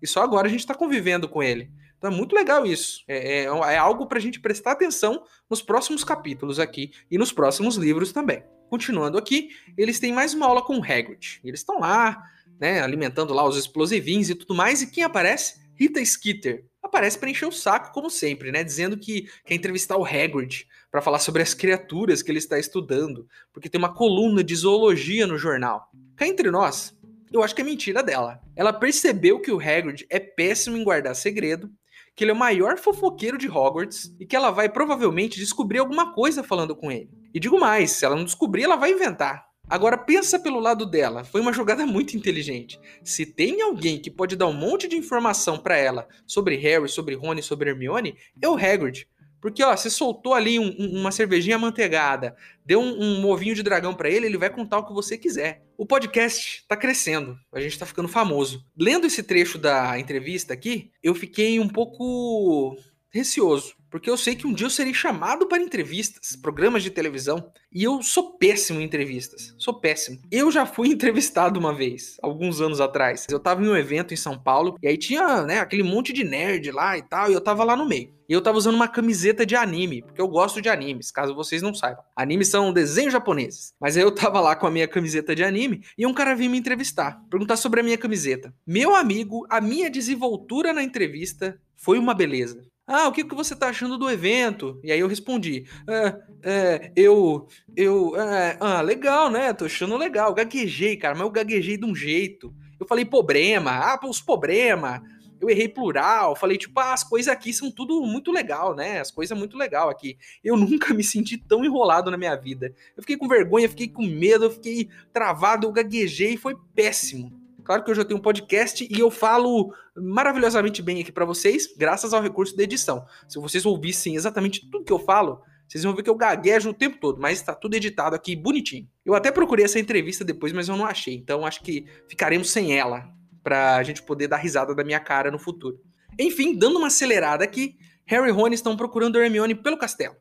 E 0.01 0.07
só 0.07 0.23
agora 0.23 0.47
a 0.47 0.49
gente 0.49 0.65
tá 0.65 0.73
convivendo 0.73 1.27
com 1.27 1.43
ele. 1.43 1.69
Então 1.99 2.11
é 2.11 2.15
muito 2.15 2.33
legal 2.33 2.65
isso. 2.65 3.03
É, 3.07 3.41
é, 3.41 3.43
é 3.43 3.77
algo 3.77 4.07
pra 4.07 4.19
gente 4.19 4.39
prestar 4.39 4.71
atenção 4.71 5.21
nos 5.49 5.61
próximos 5.61 6.03
capítulos 6.03 6.57
aqui 6.57 6.91
e 7.11 7.17
nos 7.17 7.31
próximos 7.31 7.75
livros 7.75 8.13
também. 8.13 8.41
Continuando 8.69 9.17
aqui, 9.17 9.49
eles 9.77 9.99
têm 9.99 10.13
mais 10.13 10.33
uma 10.33 10.47
aula 10.47 10.63
com 10.63 10.77
o 10.77 10.83
Hagrid. 10.83 11.41
Eles 11.43 11.59
estão 11.59 11.79
lá, 11.79 12.23
né, 12.59 12.81
alimentando 12.81 13.33
lá 13.33 13.45
os 13.45 13.57
explosivinhos 13.57 14.29
e 14.29 14.35
tudo 14.35 14.55
mais, 14.55 14.81
e 14.81 14.87
quem 14.87 15.03
aparece? 15.03 15.59
Rita 15.75 16.03
Skeeter, 16.03 16.65
aparece 16.81 17.17
para 17.17 17.29
encher 17.29 17.47
o 17.47 17.51
saco, 17.51 17.93
como 17.93 18.09
sempre, 18.09 18.51
né? 18.51 18.63
Dizendo 18.63 18.97
que 18.97 19.29
quer 19.45 19.55
entrevistar 19.55 19.97
o 19.97 20.05
Hagrid 20.05 20.67
para 20.91 21.01
falar 21.01 21.19
sobre 21.19 21.41
as 21.41 21.53
criaturas 21.53 22.21
que 22.21 22.31
ele 22.31 22.37
está 22.37 22.59
estudando, 22.59 23.27
porque 23.53 23.69
tem 23.69 23.79
uma 23.79 23.93
coluna 23.93 24.43
de 24.43 24.55
zoologia 24.55 25.25
no 25.25 25.37
jornal. 25.37 25.89
Cá 26.15 26.27
entre 26.27 26.51
nós, 26.51 26.93
eu 27.31 27.43
acho 27.43 27.55
que 27.55 27.61
é 27.61 27.65
mentira 27.65 28.03
dela. 28.03 28.41
Ela 28.55 28.73
percebeu 28.73 29.39
que 29.39 29.51
o 29.51 29.59
Hagrid 29.59 30.05
é 30.09 30.19
péssimo 30.19 30.77
em 30.77 30.83
guardar 30.83 31.15
segredo, 31.15 31.71
que 32.19 32.25
ele 32.25 32.31
é 32.31 32.33
o 32.33 32.37
maior 32.37 32.77
fofoqueiro 32.77 33.37
de 33.37 33.47
Hogwarts 33.47 34.13
e 34.19 34.25
que 34.25 34.35
ela 34.35 34.51
vai 34.51 34.67
provavelmente 34.67 35.39
descobrir 35.39 35.79
alguma 35.79 36.13
coisa 36.13 36.43
falando 36.43 36.75
com 36.75 36.91
ele. 36.91 37.09
E 37.33 37.39
digo 37.39 37.57
mais, 37.57 37.91
se 37.91 38.03
ela 38.03 38.13
não 38.13 38.25
descobrir, 38.25 38.63
ela 38.63 38.75
vai 38.75 38.91
inventar. 38.91 39.45
Agora 39.69 39.97
pensa 39.97 40.37
pelo 40.37 40.59
lado 40.59 40.85
dela, 40.85 41.23
foi 41.23 41.39
uma 41.39 41.53
jogada 41.53 41.85
muito 41.87 42.17
inteligente. 42.17 42.77
Se 43.05 43.25
tem 43.25 43.61
alguém 43.61 44.01
que 44.01 44.11
pode 44.11 44.35
dar 44.35 44.47
um 44.47 44.53
monte 44.53 44.85
de 44.85 44.97
informação 44.97 45.57
para 45.57 45.77
ela 45.77 46.09
sobre 46.27 46.57
Harry, 46.57 46.89
sobre 46.89 47.15
Rony, 47.15 47.41
sobre 47.41 47.69
Hermione, 47.69 48.17
é 48.41 48.49
o 48.49 48.57
Hagrid. 48.57 49.07
Porque, 49.41 49.63
ó, 49.63 49.75
você 49.75 49.89
soltou 49.89 50.33
ali 50.33 50.59
um, 50.59 50.75
um, 50.77 50.99
uma 50.99 51.11
cervejinha 51.11 51.57
manteigada, 51.57 52.35
deu 52.65 52.81
um, 52.81 53.21
um 53.21 53.29
ovinho 53.29 53.55
de 53.55 53.63
dragão 53.63 53.93
para 53.93 54.09
ele, 54.09 54.25
ele 54.25 54.37
vai 54.37 54.49
contar 54.49 54.79
o 54.79 54.85
que 54.85 54.93
você 54.93 55.17
quiser. 55.17 55.63
O 55.77 55.85
podcast 55.85 56.65
tá 56.67 56.75
crescendo, 56.75 57.37
a 57.51 57.59
gente 57.59 57.79
tá 57.79 57.85
ficando 57.85 58.07
famoso. 58.07 58.65
Lendo 58.77 59.07
esse 59.07 59.23
trecho 59.23 59.57
da 59.57 59.97
entrevista 59.97 60.53
aqui, 60.53 60.91
eu 61.01 61.15
fiquei 61.15 61.59
um 61.59 61.69
pouco 61.69 62.77
receoso 63.09 63.78
porque 63.89 64.09
eu 64.09 64.17
sei 64.17 64.35
que 64.35 64.47
um 64.47 64.53
dia 64.53 64.65
eu 64.65 64.71
serei 64.71 64.93
chamado 64.93 65.47
para 65.47 65.61
entrevistas, 65.61 66.35
programas 66.35 66.83
de 66.83 66.89
televisão, 66.89 67.51
e 67.71 67.83
eu 67.83 68.01
sou 68.01 68.37
péssimo 68.37 68.79
em 68.79 68.83
entrevistas. 68.83 69.53
Sou 69.57 69.79
péssimo. 69.79 70.19
Eu 70.31 70.51
já 70.51 70.65
fui 70.65 70.89
entrevistado 70.93 71.59
uma 71.59 71.73
vez, 71.73 72.17
alguns 72.21 72.61
anos 72.61 72.81
atrás. 72.81 73.25
Eu 73.29 73.39
tava 73.39 73.63
em 73.63 73.67
um 73.67 73.75
evento 73.75 74.13
em 74.13 74.17
São 74.17 74.37
Paulo, 74.37 74.77
e 74.81 74.87
aí 74.87 74.97
tinha, 74.97 75.43
né, 75.43 75.59
aquele 75.59 75.83
monte 75.83 76.13
de 76.13 76.23
nerd 76.23 76.71
lá 76.71 76.97
e 76.97 77.01
tal, 77.01 77.29
e 77.29 77.33
eu 77.33 77.41
tava 77.41 77.63
lá 77.63 77.75
no 77.75 77.87
meio. 77.87 78.17
E 78.29 78.33
eu 78.33 78.41
tava 78.41 78.59
usando 78.59 78.75
uma 78.75 78.87
camiseta 78.87 79.43
de 79.43 79.55
anime, 79.55 80.03
porque 80.03 80.21
eu 80.21 80.27
gosto 80.27 80.61
de 80.61 80.69
animes, 80.69 81.09
caso 81.09 81.33
vocês 81.33 81.63
não 81.63 81.73
saibam. 81.73 82.03
Animes 82.15 82.47
são 82.47 82.71
desenhos 82.71 83.11
japoneses. 83.11 83.73
Mas 83.81 83.97
aí 83.97 84.03
eu 84.03 84.13
tava 84.13 84.39
lá 84.39 84.55
com 84.55 84.67
a 84.67 84.71
minha 84.71 84.87
camiseta 84.87 85.35
de 85.35 85.43
anime 85.43 85.83
e 85.97 86.05
um 86.05 86.13
cara 86.13 86.35
veio 86.35 86.51
me 86.51 86.59
entrevistar, 86.59 87.19
perguntar 87.27 87.57
sobre 87.57 87.79
a 87.79 87.83
minha 87.83 87.97
camiseta. 87.97 88.53
Meu 88.67 88.95
amigo, 88.95 89.47
a 89.49 89.59
minha 89.59 89.89
desenvoltura 89.89 90.71
na 90.71 90.83
entrevista 90.83 91.59
foi 91.75 91.97
uma 91.97 92.13
beleza. 92.13 92.68
Ah, 92.91 93.07
o 93.07 93.11
que, 93.11 93.23
que 93.23 93.35
você 93.35 93.55
tá 93.55 93.67
achando 93.69 93.99
do 93.99 94.09
evento? 94.09 94.79
E 94.83 94.91
aí 94.91 94.99
eu 94.99 95.07
respondi: 95.07 95.65
é, 95.87 96.15
é, 96.41 96.91
eu. 96.95 97.47
Eu. 97.75 98.15
É, 98.19 98.57
ah, 98.59 98.81
legal, 98.81 99.29
né? 99.29 99.53
Tô 99.53 99.65
achando 99.65 99.95
legal. 99.95 100.33
Gaguejei, 100.33 100.97
cara, 100.97 101.13
mas 101.13 101.23
eu 101.23 101.29
gaguejei 101.29 101.77
de 101.77 101.85
um 101.85 101.95
jeito. 101.95 102.51
Eu 102.79 102.87
falei 102.87 103.05
problema, 103.05 103.71
ah, 103.71 103.99
os 104.07 104.19
problema. 104.19 105.03
Eu 105.39 105.49
errei 105.49 105.69
plural, 105.69 106.35
falei, 106.35 106.57
tipo, 106.57 106.77
ah, 106.79 106.91
as 106.91 107.03
coisas 107.03 107.31
aqui 107.31 107.53
são 107.53 107.71
tudo 107.71 108.01
muito 108.01 108.31
legal, 108.31 108.75
né? 108.75 108.99
As 108.99 109.11
coisas 109.11 109.37
muito 109.37 109.55
legal 109.55 109.87
aqui. 109.89 110.17
Eu 110.43 110.57
nunca 110.57 110.91
me 110.91 111.03
senti 111.03 111.37
tão 111.37 111.63
enrolado 111.63 112.09
na 112.09 112.17
minha 112.17 112.35
vida. 112.35 112.73
Eu 112.97 113.03
fiquei 113.03 113.17
com 113.17 113.27
vergonha, 113.27 113.69
fiquei 113.69 113.87
com 113.87 114.03
medo, 114.03 114.45
eu 114.45 114.51
fiquei 114.51 114.89
travado, 115.13 115.67
eu 115.67 115.71
gaguejei, 115.71 116.37
foi 116.37 116.57
péssimo. 116.75 117.38
Claro 117.69 117.83
que 117.83 117.91
hoje 117.91 118.01
eu 118.01 118.05
tenho 118.05 118.19
um 118.19 118.23
podcast 118.23 118.87
e 118.89 118.99
eu 118.99 119.11
falo 119.11 119.71
maravilhosamente 119.95 120.81
bem 120.81 121.01
aqui 121.01 121.11
para 121.11 121.23
vocês, 121.23 121.71
graças 121.77 122.15
ao 122.15 122.19
recurso 122.19 122.57
da 122.57 122.63
edição. 122.63 123.05
Se 123.27 123.37
vocês 123.37 123.63
ouvissem 123.63 124.15
exatamente 124.15 124.67
tudo 124.71 124.83
que 124.83 124.91
eu 124.91 124.97
falo, 124.97 125.43
vocês 125.67 125.83
vão 125.83 125.95
ver 125.95 126.01
que 126.01 126.09
eu 126.09 126.15
gaguejo 126.15 126.71
o 126.71 126.73
tempo 126.73 126.97
todo, 126.99 127.21
mas 127.21 127.37
está 127.37 127.53
tudo 127.53 127.75
editado 127.75 128.15
aqui 128.15 128.35
bonitinho. 128.35 128.89
Eu 129.05 129.13
até 129.13 129.31
procurei 129.31 129.65
essa 129.65 129.77
entrevista 129.77 130.25
depois, 130.25 130.51
mas 130.51 130.67
eu 130.67 130.75
não 130.75 130.83
achei. 130.83 131.13
Então 131.13 131.45
acho 131.45 131.61
que 131.61 131.85
ficaremos 132.07 132.49
sem 132.49 132.75
ela 132.75 133.07
pra 133.43 133.83
gente 133.83 134.01
poder 134.01 134.27
dar 134.27 134.37
risada 134.37 134.73
da 134.73 134.83
minha 134.83 134.99
cara 134.99 135.29
no 135.29 135.37
futuro. 135.37 135.79
Enfim, 136.17 136.57
dando 136.57 136.79
uma 136.79 136.87
acelerada 136.87 137.43
aqui, 137.43 137.77
Harry 138.07 138.29
e 138.29 138.31
Rony 138.31 138.55
estão 138.55 138.75
procurando 138.75 139.21
Hermione 139.21 139.53
pelo 139.53 139.77
castelo. 139.77 140.15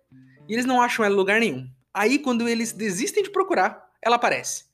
E 0.46 0.52
eles 0.52 0.66
não 0.66 0.82
acham 0.82 1.02
ela 1.02 1.14
em 1.14 1.16
lugar 1.16 1.40
nenhum. 1.40 1.66
Aí, 1.94 2.18
quando 2.18 2.46
eles 2.46 2.74
desistem 2.74 3.22
de 3.22 3.30
procurar, 3.30 3.88
ela 4.02 4.16
aparece. 4.16 4.64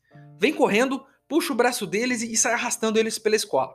Vem 0.41 0.53
correndo, 0.53 1.05
puxa 1.29 1.53
o 1.53 1.57
braço 1.57 1.87
deles 1.87 2.23
e 2.23 2.37
sai 2.37 2.55
arrastando 2.55 2.99
eles 2.99 3.19
pela 3.19 3.37
escola. 3.37 3.73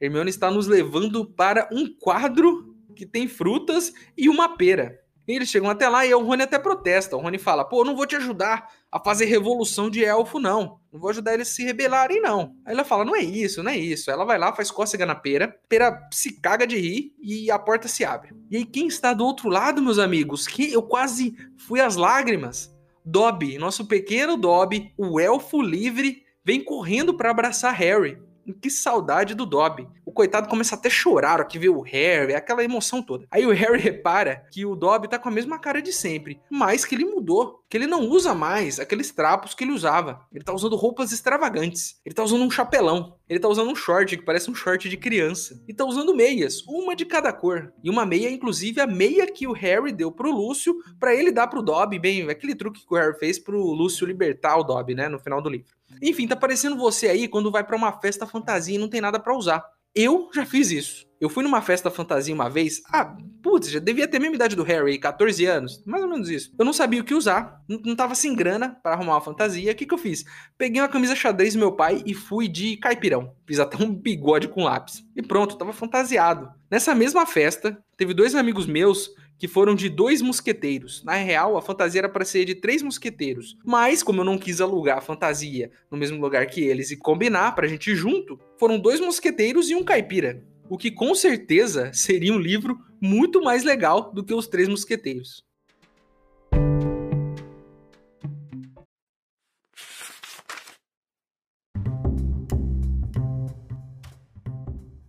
Hermione 0.00 0.30
está 0.30 0.50
nos 0.50 0.66
levando 0.66 1.24
para 1.24 1.68
um 1.72 1.86
quadro 1.98 2.74
que 2.96 3.06
tem 3.06 3.28
frutas 3.28 3.92
e 4.16 4.28
uma 4.28 4.56
pera. 4.56 5.02
E 5.26 5.32
eles 5.32 5.48
chegam 5.48 5.70
até 5.70 5.88
lá 5.88 6.04
e 6.04 6.12
o 6.12 6.22
Rony 6.22 6.42
até 6.42 6.58
protesta. 6.58 7.16
O 7.16 7.20
Rony 7.20 7.38
fala: 7.38 7.64
pô, 7.64 7.84
não 7.84 7.94
vou 7.94 8.06
te 8.06 8.16
ajudar 8.16 8.68
a 8.90 8.98
fazer 8.98 9.26
revolução 9.26 9.88
de 9.88 10.04
elfo, 10.04 10.40
não. 10.40 10.80
Não 10.92 11.00
vou 11.00 11.10
ajudar 11.10 11.34
eles 11.34 11.48
a 11.48 11.52
se 11.52 11.64
rebelarem, 11.64 12.20
não. 12.20 12.56
Aí 12.66 12.74
ela 12.74 12.84
fala: 12.84 13.04
não 13.04 13.14
é 13.14 13.20
isso, 13.20 13.62
não 13.62 13.70
é 13.70 13.76
isso. 13.76 14.10
Ela 14.10 14.24
vai 14.24 14.36
lá, 14.36 14.52
faz 14.52 14.70
cócega 14.70 15.06
na 15.06 15.14
pera, 15.14 15.54
pera 15.68 16.08
se 16.12 16.40
caga 16.40 16.66
de 16.66 16.76
rir 16.76 17.14
e 17.22 17.50
a 17.50 17.58
porta 17.58 17.86
se 17.86 18.04
abre. 18.04 18.34
E 18.50 18.56
aí, 18.56 18.64
quem 18.64 18.88
está 18.88 19.12
do 19.12 19.24
outro 19.24 19.48
lado, 19.48 19.80
meus 19.80 19.98
amigos? 19.98 20.48
Que 20.48 20.72
eu 20.72 20.82
quase 20.82 21.36
fui 21.56 21.80
às 21.80 21.94
lágrimas. 21.94 22.72
Dobby, 23.04 23.58
nosso 23.58 23.86
pequeno 23.86 24.36
Dobby, 24.36 24.92
o 24.96 25.18
elfo 25.20 25.60
livre 25.60 26.21
vem 26.44 26.62
correndo 26.62 27.14
para 27.14 27.30
abraçar 27.30 27.74
Harry. 27.74 28.18
Que 28.60 28.68
saudade 28.68 29.34
do 29.34 29.46
Dobby. 29.46 29.88
O 30.04 30.10
coitado 30.10 30.48
começa 30.48 30.74
até 30.74 30.88
a 30.88 30.90
chorar 30.90 31.40
ó, 31.40 31.44
que 31.44 31.58
vê 31.58 31.68
o 31.68 31.80
Harry, 31.80 32.34
aquela 32.34 32.64
emoção 32.64 33.00
toda. 33.00 33.26
Aí 33.30 33.46
o 33.46 33.52
Harry 33.52 33.78
repara 33.80 34.44
que 34.50 34.66
o 34.66 34.74
Dobby 34.74 35.08
tá 35.08 35.18
com 35.18 35.28
a 35.28 35.32
mesma 35.32 35.58
cara 35.58 35.80
de 35.80 35.92
sempre, 35.92 36.40
mas 36.50 36.84
que 36.84 36.94
ele 36.94 37.04
mudou, 37.04 37.62
que 37.68 37.76
ele 37.76 37.86
não 37.86 38.08
usa 38.08 38.34
mais 38.34 38.80
aqueles 38.80 39.12
trapos 39.12 39.54
que 39.54 39.62
ele 39.62 39.72
usava. 39.72 40.26
Ele 40.32 40.44
tá 40.44 40.52
usando 40.52 40.74
roupas 40.74 41.12
extravagantes. 41.12 42.00
Ele 42.04 42.14
tá 42.14 42.24
usando 42.24 42.42
um 42.42 42.50
chapelão. 42.50 43.16
Ele 43.28 43.38
tá 43.38 43.48
usando 43.48 43.70
um 43.70 43.76
short 43.76 44.16
que 44.16 44.24
parece 44.24 44.50
um 44.50 44.54
short 44.54 44.88
de 44.88 44.96
criança. 44.96 45.62
E 45.68 45.72
tá 45.72 45.84
usando 45.84 46.14
meias, 46.14 46.62
uma 46.66 46.96
de 46.96 47.06
cada 47.06 47.32
cor. 47.32 47.72
E 47.82 47.88
uma 47.88 48.04
meia, 48.04 48.28
inclusive, 48.28 48.80
a 48.80 48.86
meia 48.86 49.26
que 49.26 49.46
o 49.46 49.52
Harry 49.52 49.92
deu 49.92 50.10
pro 50.10 50.32
Lúcio 50.32 50.74
para 50.98 51.14
ele 51.14 51.30
dar 51.30 51.46
pro 51.46 51.62
Dobby. 51.62 51.98
Bem, 51.98 52.28
aquele 52.28 52.54
truque 52.54 52.84
que 52.84 52.92
o 52.92 52.96
Harry 52.96 53.18
fez 53.18 53.38
pro 53.38 53.58
Lúcio 53.58 54.06
libertar 54.06 54.56
o 54.56 54.64
Dobby, 54.64 54.94
né, 54.94 55.08
no 55.08 55.18
final 55.18 55.40
do 55.40 55.48
livro. 55.48 55.72
Enfim, 56.00 56.26
tá 56.26 56.36
parecendo 56.36 56.76
você 56.76 57.08
aí 57.08 57.28
quando 57.28 57.50
vai 57.50 57.64
para 57.64 57.76
uma 57.76 58.00
festa 58.00 58.26
fantasia 58.26 58.76
e 58.76 58.78
não 58.78 58.88
tem 58.88 59.00
nada 59.00 59.18
para 59.18 59.36
usar. 59.36 59.64
Eu 59.94 60.30
já 60.32 60.46
fiz 60.46 60.70
isso. 60.70 61.06
Eu 61.20 61.28
fui 61.28 61.44
numa 61.44 61.60
festa 61.60 61.90
fantasia 61.90 62.34
uma 62.34 62.48
vez. 62.48 62.82
Ah, 62.90 63.14
putz, 63.42 63.70
já 63.70 63.78
devia 63.78 64.08
ter 64.08 64.16
a 64.16 64.20
mesma 64.20 64.34
idade 64.34 64.56
do 64.56 64.64
Harry, 64.64 64.98
14 64.98 65.44
anos. 65.44 65.82
Mais 65.84 66.02
ou 66.02 66.08
menos 66.08 66.30
isso. 66.30 66.52
Eu 66.58 66.64
não 66.64 66.72
sabia 66.72 67.00
o 67.00 67.04
que 67.04 67.14
usar. 67.14 67.62
Não, 67.68 67.94
tava 67.94 68.14
sem 68.14 68.34
grana 68.34 68.76
para 68.82 68.94
arrumar 68.94 69.12
uma 69.12 69.20
fantasia. 69.20 69.70
O 69.70 69.74
que, 69.74 69.86
que 69.86 69.94
eu 69.94 69.98
fiz? 69.98 70.24
Peguei 70.58 70.80
uma 70.80 70.88
camisa 70.88 71.14
xadrez 71.14 71.52
do 71.52 71.60
meu 71.60 71.72
pai 71.72 72.02
e 72.06 72.14
fui 72.14 72.48
de 72.48 72.76
caipirão. 72.78 73.36
Fiz 73.46 73.60
até 73.60 73.76
um 73.80 73.94
bigode 73.94 74.48
com 74.48 74.64
lápis. 74.64 75.04
E 75.14 75.22
pronto, 75.22 75.56
tava 75.56 75.72
fantasiado. 75.72 76.50
Nessa 76.70 76.94
mesma 76.94 77.26
festa, 77.26 77.78
teve 77.96 78.14
dois 78.14 78.34
amigos 78.34 78.66
meus 78.66 79.10
que 79.42 79.48
foram 79.48 79.74
de 79.74 79.88
dois 79.88 80.22
mosqueteiros. 80.22 81.02
Na 81.02 81.14
real, 81.14 81.56
a 81.56 81.62
fantasia 81.62 82.02
era 82.02 82.08
para 82.08 82.24
ser 82.24 82.44
de 82.44 82.54
três 82.54 82.80
mosqueteiros. 82.80 83.58
Mas, 83.64 84.00
como 84.00 84.20
eu 84.20 84.24
não 84.24 84.38
quis 84.38 84.60
alugar 84.60 84.98
a 84.98 85.00
fantasia 85.00 85.72
no 85.90 85.98
mesmo 85.98 86.20
lugar 86.20 86.46
que 86.46 86.60
eles 86.60 86.92
e 86.92 86.96
combinar 86.96 87.52
pra 87.52 87.66
gente 87.66 87.90
ir 87.90 87.96
junto, 87.96 88.38
foram 88.56 88.78
dois 88.78 89.00
mosqueteiros 89.00 89.68
e 89.68 89.74
um 89.74 89.82
caipira. 89.82 90.46
O 90.70 90.78
que 90.78 90.92
com 90.92 91.12
certeza 91.12 91.90
seria 91.92 92.32
um 92.32 92.38
livro 92.38 92.78
muito 93.00 93.42
mais 93.42 93.64
legal 93.64 94.12
do 94.12 94.22
que 94.22 94.32
os 94.32 94.46
três 94.46 94.68
mosqueteiros. 94.68 95.44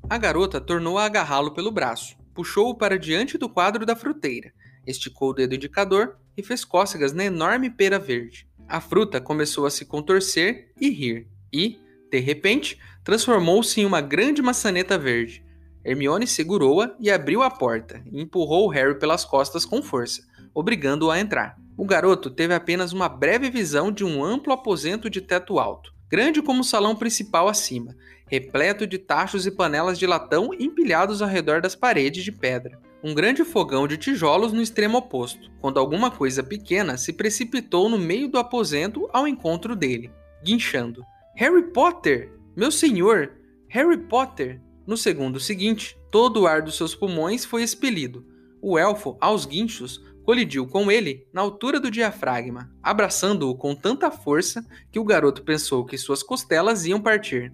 A 0.09 0.17
garota 0.17 0.59
tornou 0.59 0.97
a 0.97 1.05
agarrá-lo 1.05 1.53
pelo 1.53 1.69
braço 1.69 2.22
puxou-o 2.33 2.75
para 2.75 2.97
diante 2.97 3.37
do 3.37 3.49
quadro 3.49 3.85
da 3.85 3.95
fruteira, 3.95 4.51
esticou 4.85 5.29
o 5.29 5.33
dedo 5.33 5.55
indicador 5.55 6.17
e 6.35 6.43
fez 6.43 6.65
cócegas 6.65 7.13
na 7.13 7.25
enorme 7.25 7.69
pera 7.69 7.99
verde. 7.99 8.47
A 8.67 8.81
fruta 8.81 9.21
começou 9.21 9.65
a 9.65 9.69
se 9.69 9.85
contorcer 9.85 10.71
e 10.79 10.89
rir, 10.89 11.27
e, 11.51 11.79
de 12.09 12.19
repente, 12.19 12.79
transformou-se 13.03 13.79
em 13.79 13.85
uma 13.85 14.01
grande 14.01 14.41
maçaneta 14.41 14.97
verde. 14.97 15.43
Hermione 15.83 16.25
segurou-a 16.25 16.95
e 16.99 17.11
abriu 17.11 17.43
a 17.43 17.51
porta, 17.51 18.03
e 18.11 18.21
empurrou 18.21 18.69
Harry 18.69 18.97
pelas 18.97 19.25
costas 19.25 19.65
com 19.65 19.83
força, 19.83 20.23
obrigando-o 20.53 21.11
a 21.11 21.19
entrar. 21.19 21.57
O 21.75 21.85
garoto 21.85 22.29
teve 22.29 22.53
apenas 22.53 22.93
uma 22.93 23.09
breve 23.09 23.49
visão 23.49 23.91
de 23.91 24.05
um 24.05 24.23
amplo 24.23 24.53
aposento 24.53 25.09
de 25.09 25.19
teto 25.19 25.59
alto, 25.59 25.93
grande 26.07 26.41
como 26.41 26.61
o 26.61 26.63
salão 26.63 26.95
principal 26.95 27.47
acima, 27.47 27.95
repleto 28.33 28.87
de 28.87 28.97
tachos 28.97 29.45
e 29.45 29.51
panelas 29.51 29.99
de 29.99 30.07
latão 30.07 30.55
empilhados 30.55 31.21
ao 31.21 31.29
redor 31.29 31.61
das 31.61 31.75
paredes 31.75 32.23
de 32.23 32.31
pedra. 32.31 32.79
Um 33.03 33.13
grande 33.13 33.43
fogão 33.43 33.87
de 33.87 33.95
tijolos 33.95 34.51
no 34.51 34.59
extremo 34.59 34.97
oposto, 34.97 35.51
quando 35.61 35.79
alguma 35.79 36.09
coisa 36.09 36.41
pequena 36.41 36.97
se 36.97 37.13
precipitou 37.13 37.87
no 37.87 37.99
meio 37.99 38.27
do 38.27 38.39
aposento 38.39 39.07
ao 39.13 39.27
encontro 39.27 39.75
dele, 39.75 40.09
guinchando. 40.43 41.05
Harry 41.35 41.61
Potter! 41.71 42.33
Meu 42.55 42.71
senhor! 42.71 43.33
Harry 43.67 43.97
Potter! 43.97 44.59
No 44.87 44.97
segundo 44.97 45.39
seguinte, 45.39 45.95
todo 46.09 46.41
o 46.41 46.47
ar 46.47 46.63
dos 46.63 46.75
seus 46.75 46.95
pulmões 46.95 47.45
foi 47.45 47.61
expelido. 47.61 48.25
O 48.59 48.79
elfo, 48.79 49.15
aos 49.21 49.45
guinchos, 49.45 50.01
colidiu 50.25 50.65
com 50.65 50.91
ele 50.91 51.27
na 51.31 51.41
altura 51.41 51.79
do 51.79 51.91
diafragma, 51.91 52.71
abraçando-o 52.81 53.55
com 53.55 53.75
tanta 53.75 54.09
força 54.09 54.65
que 54.91 54.97
o 54.97 55.05
garoto 55.05 55.43
pensou 55.43 55.85
que 55.85 55.99
suas 55.99 56.23
costelas 56.23 56.83
iam 56.83 56.99
partir. 56.99 57.53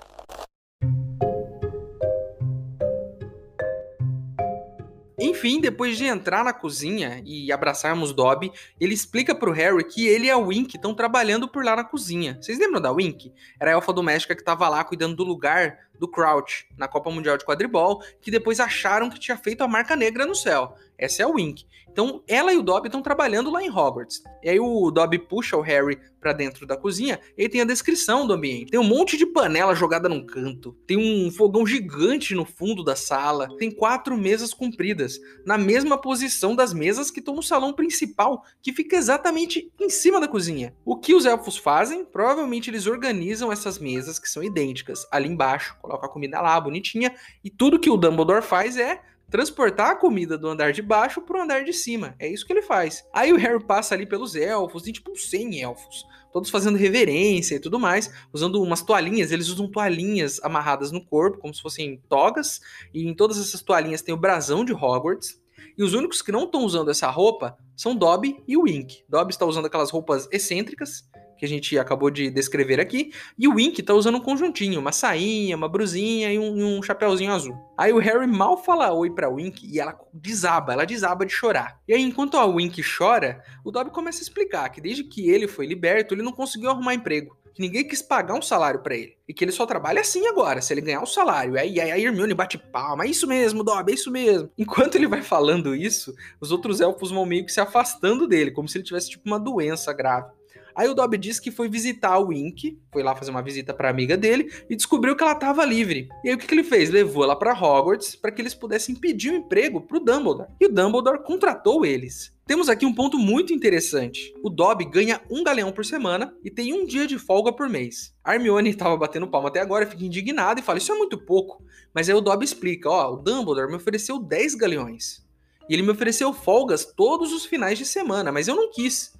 Enfim, 5.31 5.61
depois 5.61 5.97
de 5.97 6.03
entrar 6.03 6.43
na 6.43 6.51
cozinha 6.51 7.23
e 7.25 7.53
abraçarmos 7.53 8.11
Dobby, 8.11 8.51
ele 8.77 8.93
explica 8.93 9.33
pro 9.33 9.53
Harry 9.53 9.81
que 9.81 10.05
ele 10.05 10.25
e 10.25 10.29
a 10.29 10.37
Wink 10.37 10.75
estão 10.75 10.93
trabalhando 10.93 11.47
por 11.47 11.63
lá 11.63 11.73
na 11.73 11.85
cozinha. 11.85 12.37
Vocês 12.41 12.59
lembram 12.59 12.81
da 12.81 12.91
Wink? 12.91 13.31
Era 13.57 13.71
a 13.71 13.73
elfa 13.75 13.93
doméstica 13.93 14.35
que 14.35 14.41
estava 14.41 14.67
lá 14.67 14.83
cuidando 14.83 15.15
do 15.15 15.23
lugar 15.23 15.77
do 15.97 16.05
Crouch 16.05 16.67
na 16.77 16.85
Copa 16.85 17.09
Mundial 17.09 17.37
de 17.37 17.45
Quadribol, 17.45 18.03
que 18.21 18.29
depois 18.29 18.59
acharam 18.59 19.09
que 19.09 19.19
tinha 19.19 19.37
feito 19.37 19.63
a 19.63 19.69
marca 19.69 19.95
negra 19.95 20.25
no 20.25 20.35
céu. 20.35 20.75
Essa 21.01 21.23
é 21.23 21.25
a 21.25 21.27
Wink. 21.27 21.65
Então, 21.91 22.23
ela 22.27 22.53
e 22.53 22.57
o 22.57 22.63
Dobby 22.63 22.87
estão 22.87 23.01
trabalhando 23.01 23.49
lá 23.49 23.61
em 23.61 23.69
Hogwarts. 23.69 24.21
E 24.41 24.49
aí 24.49 24.59
o 24.59 24.89
Dobby 24.91 25.19
puxa 25.19 25.57
o 25.57 25.61
Harry 25.61 25.99
para 26.21 26.31
dentro 26.31 26.65
da 26.65 26.77
cozinha 26.77 27.19
e 27.35 27.49
tem 27.49 27.59
a 27.59 27.65
descrição 27.65 28.25
do 28.25 28.33
ambiente. 28.33 28.71
Tem 28.71 28.79
um 28.79 28.83
monte 28.83 29.17
de 29.17 29.25
panela 29.25 29.73
jogada 29.75 30.07
num 30.07 30.25
canto, 30.25 30.73
tem 30.85 30.95
um 30.95 31.31
fogão 31.31 31.65
gigante 31.65 32.35
no 32.35 32.45
fundo 32.45 32.83
da 32.83 32.95
sala, 32.95 33.49
tem 33.57 33.71
quatro 33.71 34.15
mesas 34.15 34.53
compridas, 34.53 35.19
na 35.45 35.57
mesma 35.57 35.97
posição 35.97 36.55
das 36.55 36.73
mesas 36.73 37.09
que 37.09 37.19
estão 37.19 37.35
no 37.35 37.43
salão 37.43 37.73
principal, 37.73 38.43
que 38.61 38.71
fica 38.71 38.95
exatamente 38.95 39.71
em 39.79 39.89
cima 39.89 40.21
da 40.21 40.27
cozinha. 40.27 40.75
O 40.85 40.95
que 40.95 41.15
os 41.15 41.25
elfos 41.25 41.57
fazem? 41.57 42.05
Provavelmente 42.05 42.69
eles 42.69 42.85
organizam 42.85 43.51
essas 43.51 43.79
mesas 43.79 44.19
que 44.19 44.29
são 44.29 44.43
idênticas 44.43 45.07
ali 45.11 45.27
embaixo, 45.27 45.75
colocam 45.81 46.07
a 46.07 46.11
comida 46.11 46.39
lá 46.39 46.61
bonitinha, 46.61 47.13
e 47.43 47.49
tudo 47.49 47.79
que 47.79 47.89
o 47.89 47.97
Dumbledore 47.97 48.43
faz 48.43 48.77
é 48.77 49.01
transportar 49.31 49.91
a 49.91 49.95
comida 49.95 50.37
do 50.37 50.49
andar 50.49 50.73
de 50.73 50.81
baixo 50.81 51.21
pro 51.21 51.41
andar 51.41 51.63
de 51.63 51.71
cima. 51.71 52.13
É 52.19 52.27
isso 52.27 52.45
que 52.45 52.51
ele 52.51 52.61
faz. 52.61 53.03
Aí 53.13 53.31
o 53.31 53.37
Harry 53.37 53.63
passa 53.63 53.95
ali 53.95 54.05
pelos 54.05 54.35
elfos, 54.35 54.83
tem 54.83 54.91
tipo 54.91 55.15
100 55.15 55.61
elfos, 55.61 56.05
todos 56.33 56.49
fazendo 56.49 56.77
reverência 56.77 57.55
e 57.55 57.59
tudo 57.59 57.79
mais, 57.79 58.13
usando 58.33 58.61
umas 58.61 58.81
toalhinhas. 58.81 59.31
Eles 59.31 59.47
usam 59.47 59.71
toalhinhas 59.71 60.43
amarradas 60.43 60.91
no 60.91 61.03
corpo, 61.03 61.39
como 61.39 61.53
se 61.55 61.61
fossem 61.61 62.03
togas, 62.09 62.59
e 62.93 63.07
em 63.07 63.15
todas 63.15 63.39
essas 63.39 63.61
toalhinhas 63.61 64.01
tem 64.01 64.13
o 64.13 64.19
brasão 64.19 64.65
de 64.65 64.73
Hogwarts. 64.73 65.39
E 65.77 65.83
os 65.83 65.93
únicos 65.93 66.21
que 66.21 66.33
não 66.33 66.43
estão 66.43 66.65
usando 66.65 66.91
essa 66.91 67.09
roupa 67.09 67.57
são 67.75 67.95
Dobby 67.95 68.43
e 68.45 68.57
Wink. 68.57 69.05
Dobby 69.07 69.31
está 69.31 69.45
usando 69.45 69.67
aquelas 69.67 69.89
roupas 69.89 70.27
excêntricas 70.29 71.09
que 71.41 71.45
a 71.45 71.49
gente 71.49 71.75
acabou 71.79 72.11
de 72.11 72.29
descrever 72.29 72.79
aqui, 72.79 73.11
e 73.35 73.47
o 73.47 73.55
Wink 73.55 73.81
tá 73.81 73.95
usando 73.95 74.19
um 74.19 74.21
conjuntinho, 74.21 74.79
uma 74.79 74.91
sainha, 74.91 75.57
uma 75.57 75.67
brusinha 75.67 76.31
e 76.31 76.37
um, 76.37 76.77
um 76.77 76.83
chapéuzinho 76.83 77.31
azul. 77.31 77.57
Aí 77.75 77.91
o 77.91 77.97
Harry 77.97 78.27
mal 78.27 78.63
fala 78.63 78.93
oi 78.93 79.09
pra 79.09 79.27
Wink 79.27 79.65
e 79.65 79.79
ela 79.79 79.99
desaba, 80.13 80.73
ela 80.73 80.85
desaba 80.85 81.25
de 81.25 81.33
chorar. 81.33 81.79
E 81.87 81.95
aí, 81.95 82.03
enquanto 82.03 82.37
a 82.37 82.45
Wink 82.45 82.79
chora, 82.83 83.43
o 83.65 83.71
Dobby 83.71 83.89
começa 83.89 84.19
a 84.19 84.21
explicar 84.21 84.69
que 84.69 84.79
desde 84.79 85.03
que 85.03 85.31
ele 85.31 85.47
foi 85.47 85.65
liberto, 85.65 86.13
ele 86.13 86.21
não 86.21 86.31
conseguiu 86.31 86.69
arrumar 86.69 86.93
emprego 86.93 87.35
que 87.53 87.61
ninguém 87.61 87.85
quis 87.85 88.01
pagar 88.01 88.33
um 88.33 88.41
salário 88.41 88.81
para 88.81 88.95
ele. 88.95 89.17
E 89.27 89.33
que 89.33 89.43
ele 89.43 89.51
só 89.51 89.65
trabalha 89.65 89.99
assim 89.99 90.25
agora, 90.27 90.61
se 90.61 90.73
ele 90.73 90.79
ganhar 90.81 91.01
um 91.01 91.05
salário. 91.05 91.59
Aí, 91.59 91.81
aí 91.81 91.91
a 91.91 91.99
Hermione 91.99 92.33
bate 92.33 92.57
palma. 92.57 93.03
É 93.03 93.07
isso 93.07 93.27
mesmo, 93.27 93.63
Dobby, 93.63 93.91
é 93.91 93.95
isso 93.95 94.09
mesmo. 94.09 94.49
Enquanto 94.57 94.95
ele 94.95 95.07
vai 95.07 95.21
falando 95.21 95.75
isso, 95.75 96.13
os 96.39 96.51
outros 96.51 96.79
elfos 96.79 97.11
vão 97.11 97.25
meio 97.25 97.45
que 97.45 97.51
se 97.51 97.59
afastando 97.59 98.25
dele, 98.27 98.51
como 98.51 98.69
se 98.69 98.77
ele 98.77 98.85
tivesse 98.85 99.09
tipo 99.09 99.27
uma 99.27 99.39
doença 99.39 99.91
grave. 99.91 100.31
Aí 100.75 100.87
o 100.87 100.93
Dobby 100.93 101.17
disse 101.17 101.41
que 101.41 101.51
foi 101.51 101.69
visitar 101.69 102.17
o 102.17 102.27
Wink, 102.27 102.79
foi 102.91 103.03
lá 103.03 103.15
fazer 103.15 103.31
uma 103.31 103.41
visita 103.41 103.73
para 103.73 103.89
amiga 103.89 104.17
dele 104.17 104.51
e 104.69 104.75
descobriu 104.75 105.15
que 105.15 105.23
ela 105.23 105.33
estava 105.33 105.65
livre. 105.65 106.09
E 106.23 106.29
aí 106.29 106.35
o 106.35 106.37
que, 106.37 106.47
que 106.47 106.53
ele 106.53 106.63
fez? 106.63 106.89
Levou 106.89 107.23
ela 107.23 107.35
para 107.35 107.53
Hogwarts 107.53 108.15
para 108.15 108.31
que 108.31 108.41
eles 108.41 108.53
pudessem 108.53 108.95
pedir 108.95 109.31
um 109.31 109.37
emprego 109.37 109.81
pro 109.81 109.99
Dumbledore. 109.99 110.49
E 110.59 110.65
o 110.65 110.73
Dumbledore 110.73 111.23
contratou 111.23 111.85
eles. 111.85 112.33
Temos 112.51 112.67
aqui 112.67 112.85
um 112.85 112.93
ponto 112.93 113.17
muito 113.17 113.53
interessante. 113.53 114.33
O 114.43 114.49
Dobby 114.49 114.83
ganha 114.83 115.21
um 115.29 115.41
galeão 115.41 115.71
por 115.71 115.85
semana 115.85 116.35
e 116.43 116.51
tem 116.51 116.73
um 116.73 116.85
dia 116.85 117.07
de 117.07 117.17
folga 117.17 117.53
por 117.53 117.69
mês. 117.69 118.13
A 118.23 118.35
Hermione 118.35 118.71
estava 118.71 118.97
batendo 118.97 119.27
palma 119.27 119.47
até 119.47 119.61
agora, 119.61 119.87
fica 119.87 120.03
indignada 120.03 120.59
e 120.59 120.63
fala: 120.63 120.77
Isso 120.77 120.91
é 120.91 120.97
muito 120.97 121.17
pouco. 121.17 121.63
Mas 121.93 122.09
aí 122.09 122.15
o 122.15 122.19
Dobby 122.19 122.43
explica: 122.43 122.89
Ó, 122.89 123.13
o 123.13 123.15
Dumbledore 123.15 123.69
me 123.69 123.77
ofereceu 123.77 124.19
10 124.19 124.55
galeões. 124.55 125.23
E 125.69 125.73
ele 125.73 125.83
me 125.83 125.91
ofereceu 125.91 126.33
folgas 126.33 126.83
todos 126.83 127.31
os 127.31 127.45
finais 127.45 127.77
de 127.77 127.85
semana, 127.85 128.33
mas 128.33 128.49
eu 128.49 128.55
não 128.55 128.69
quis. 128.69 129.13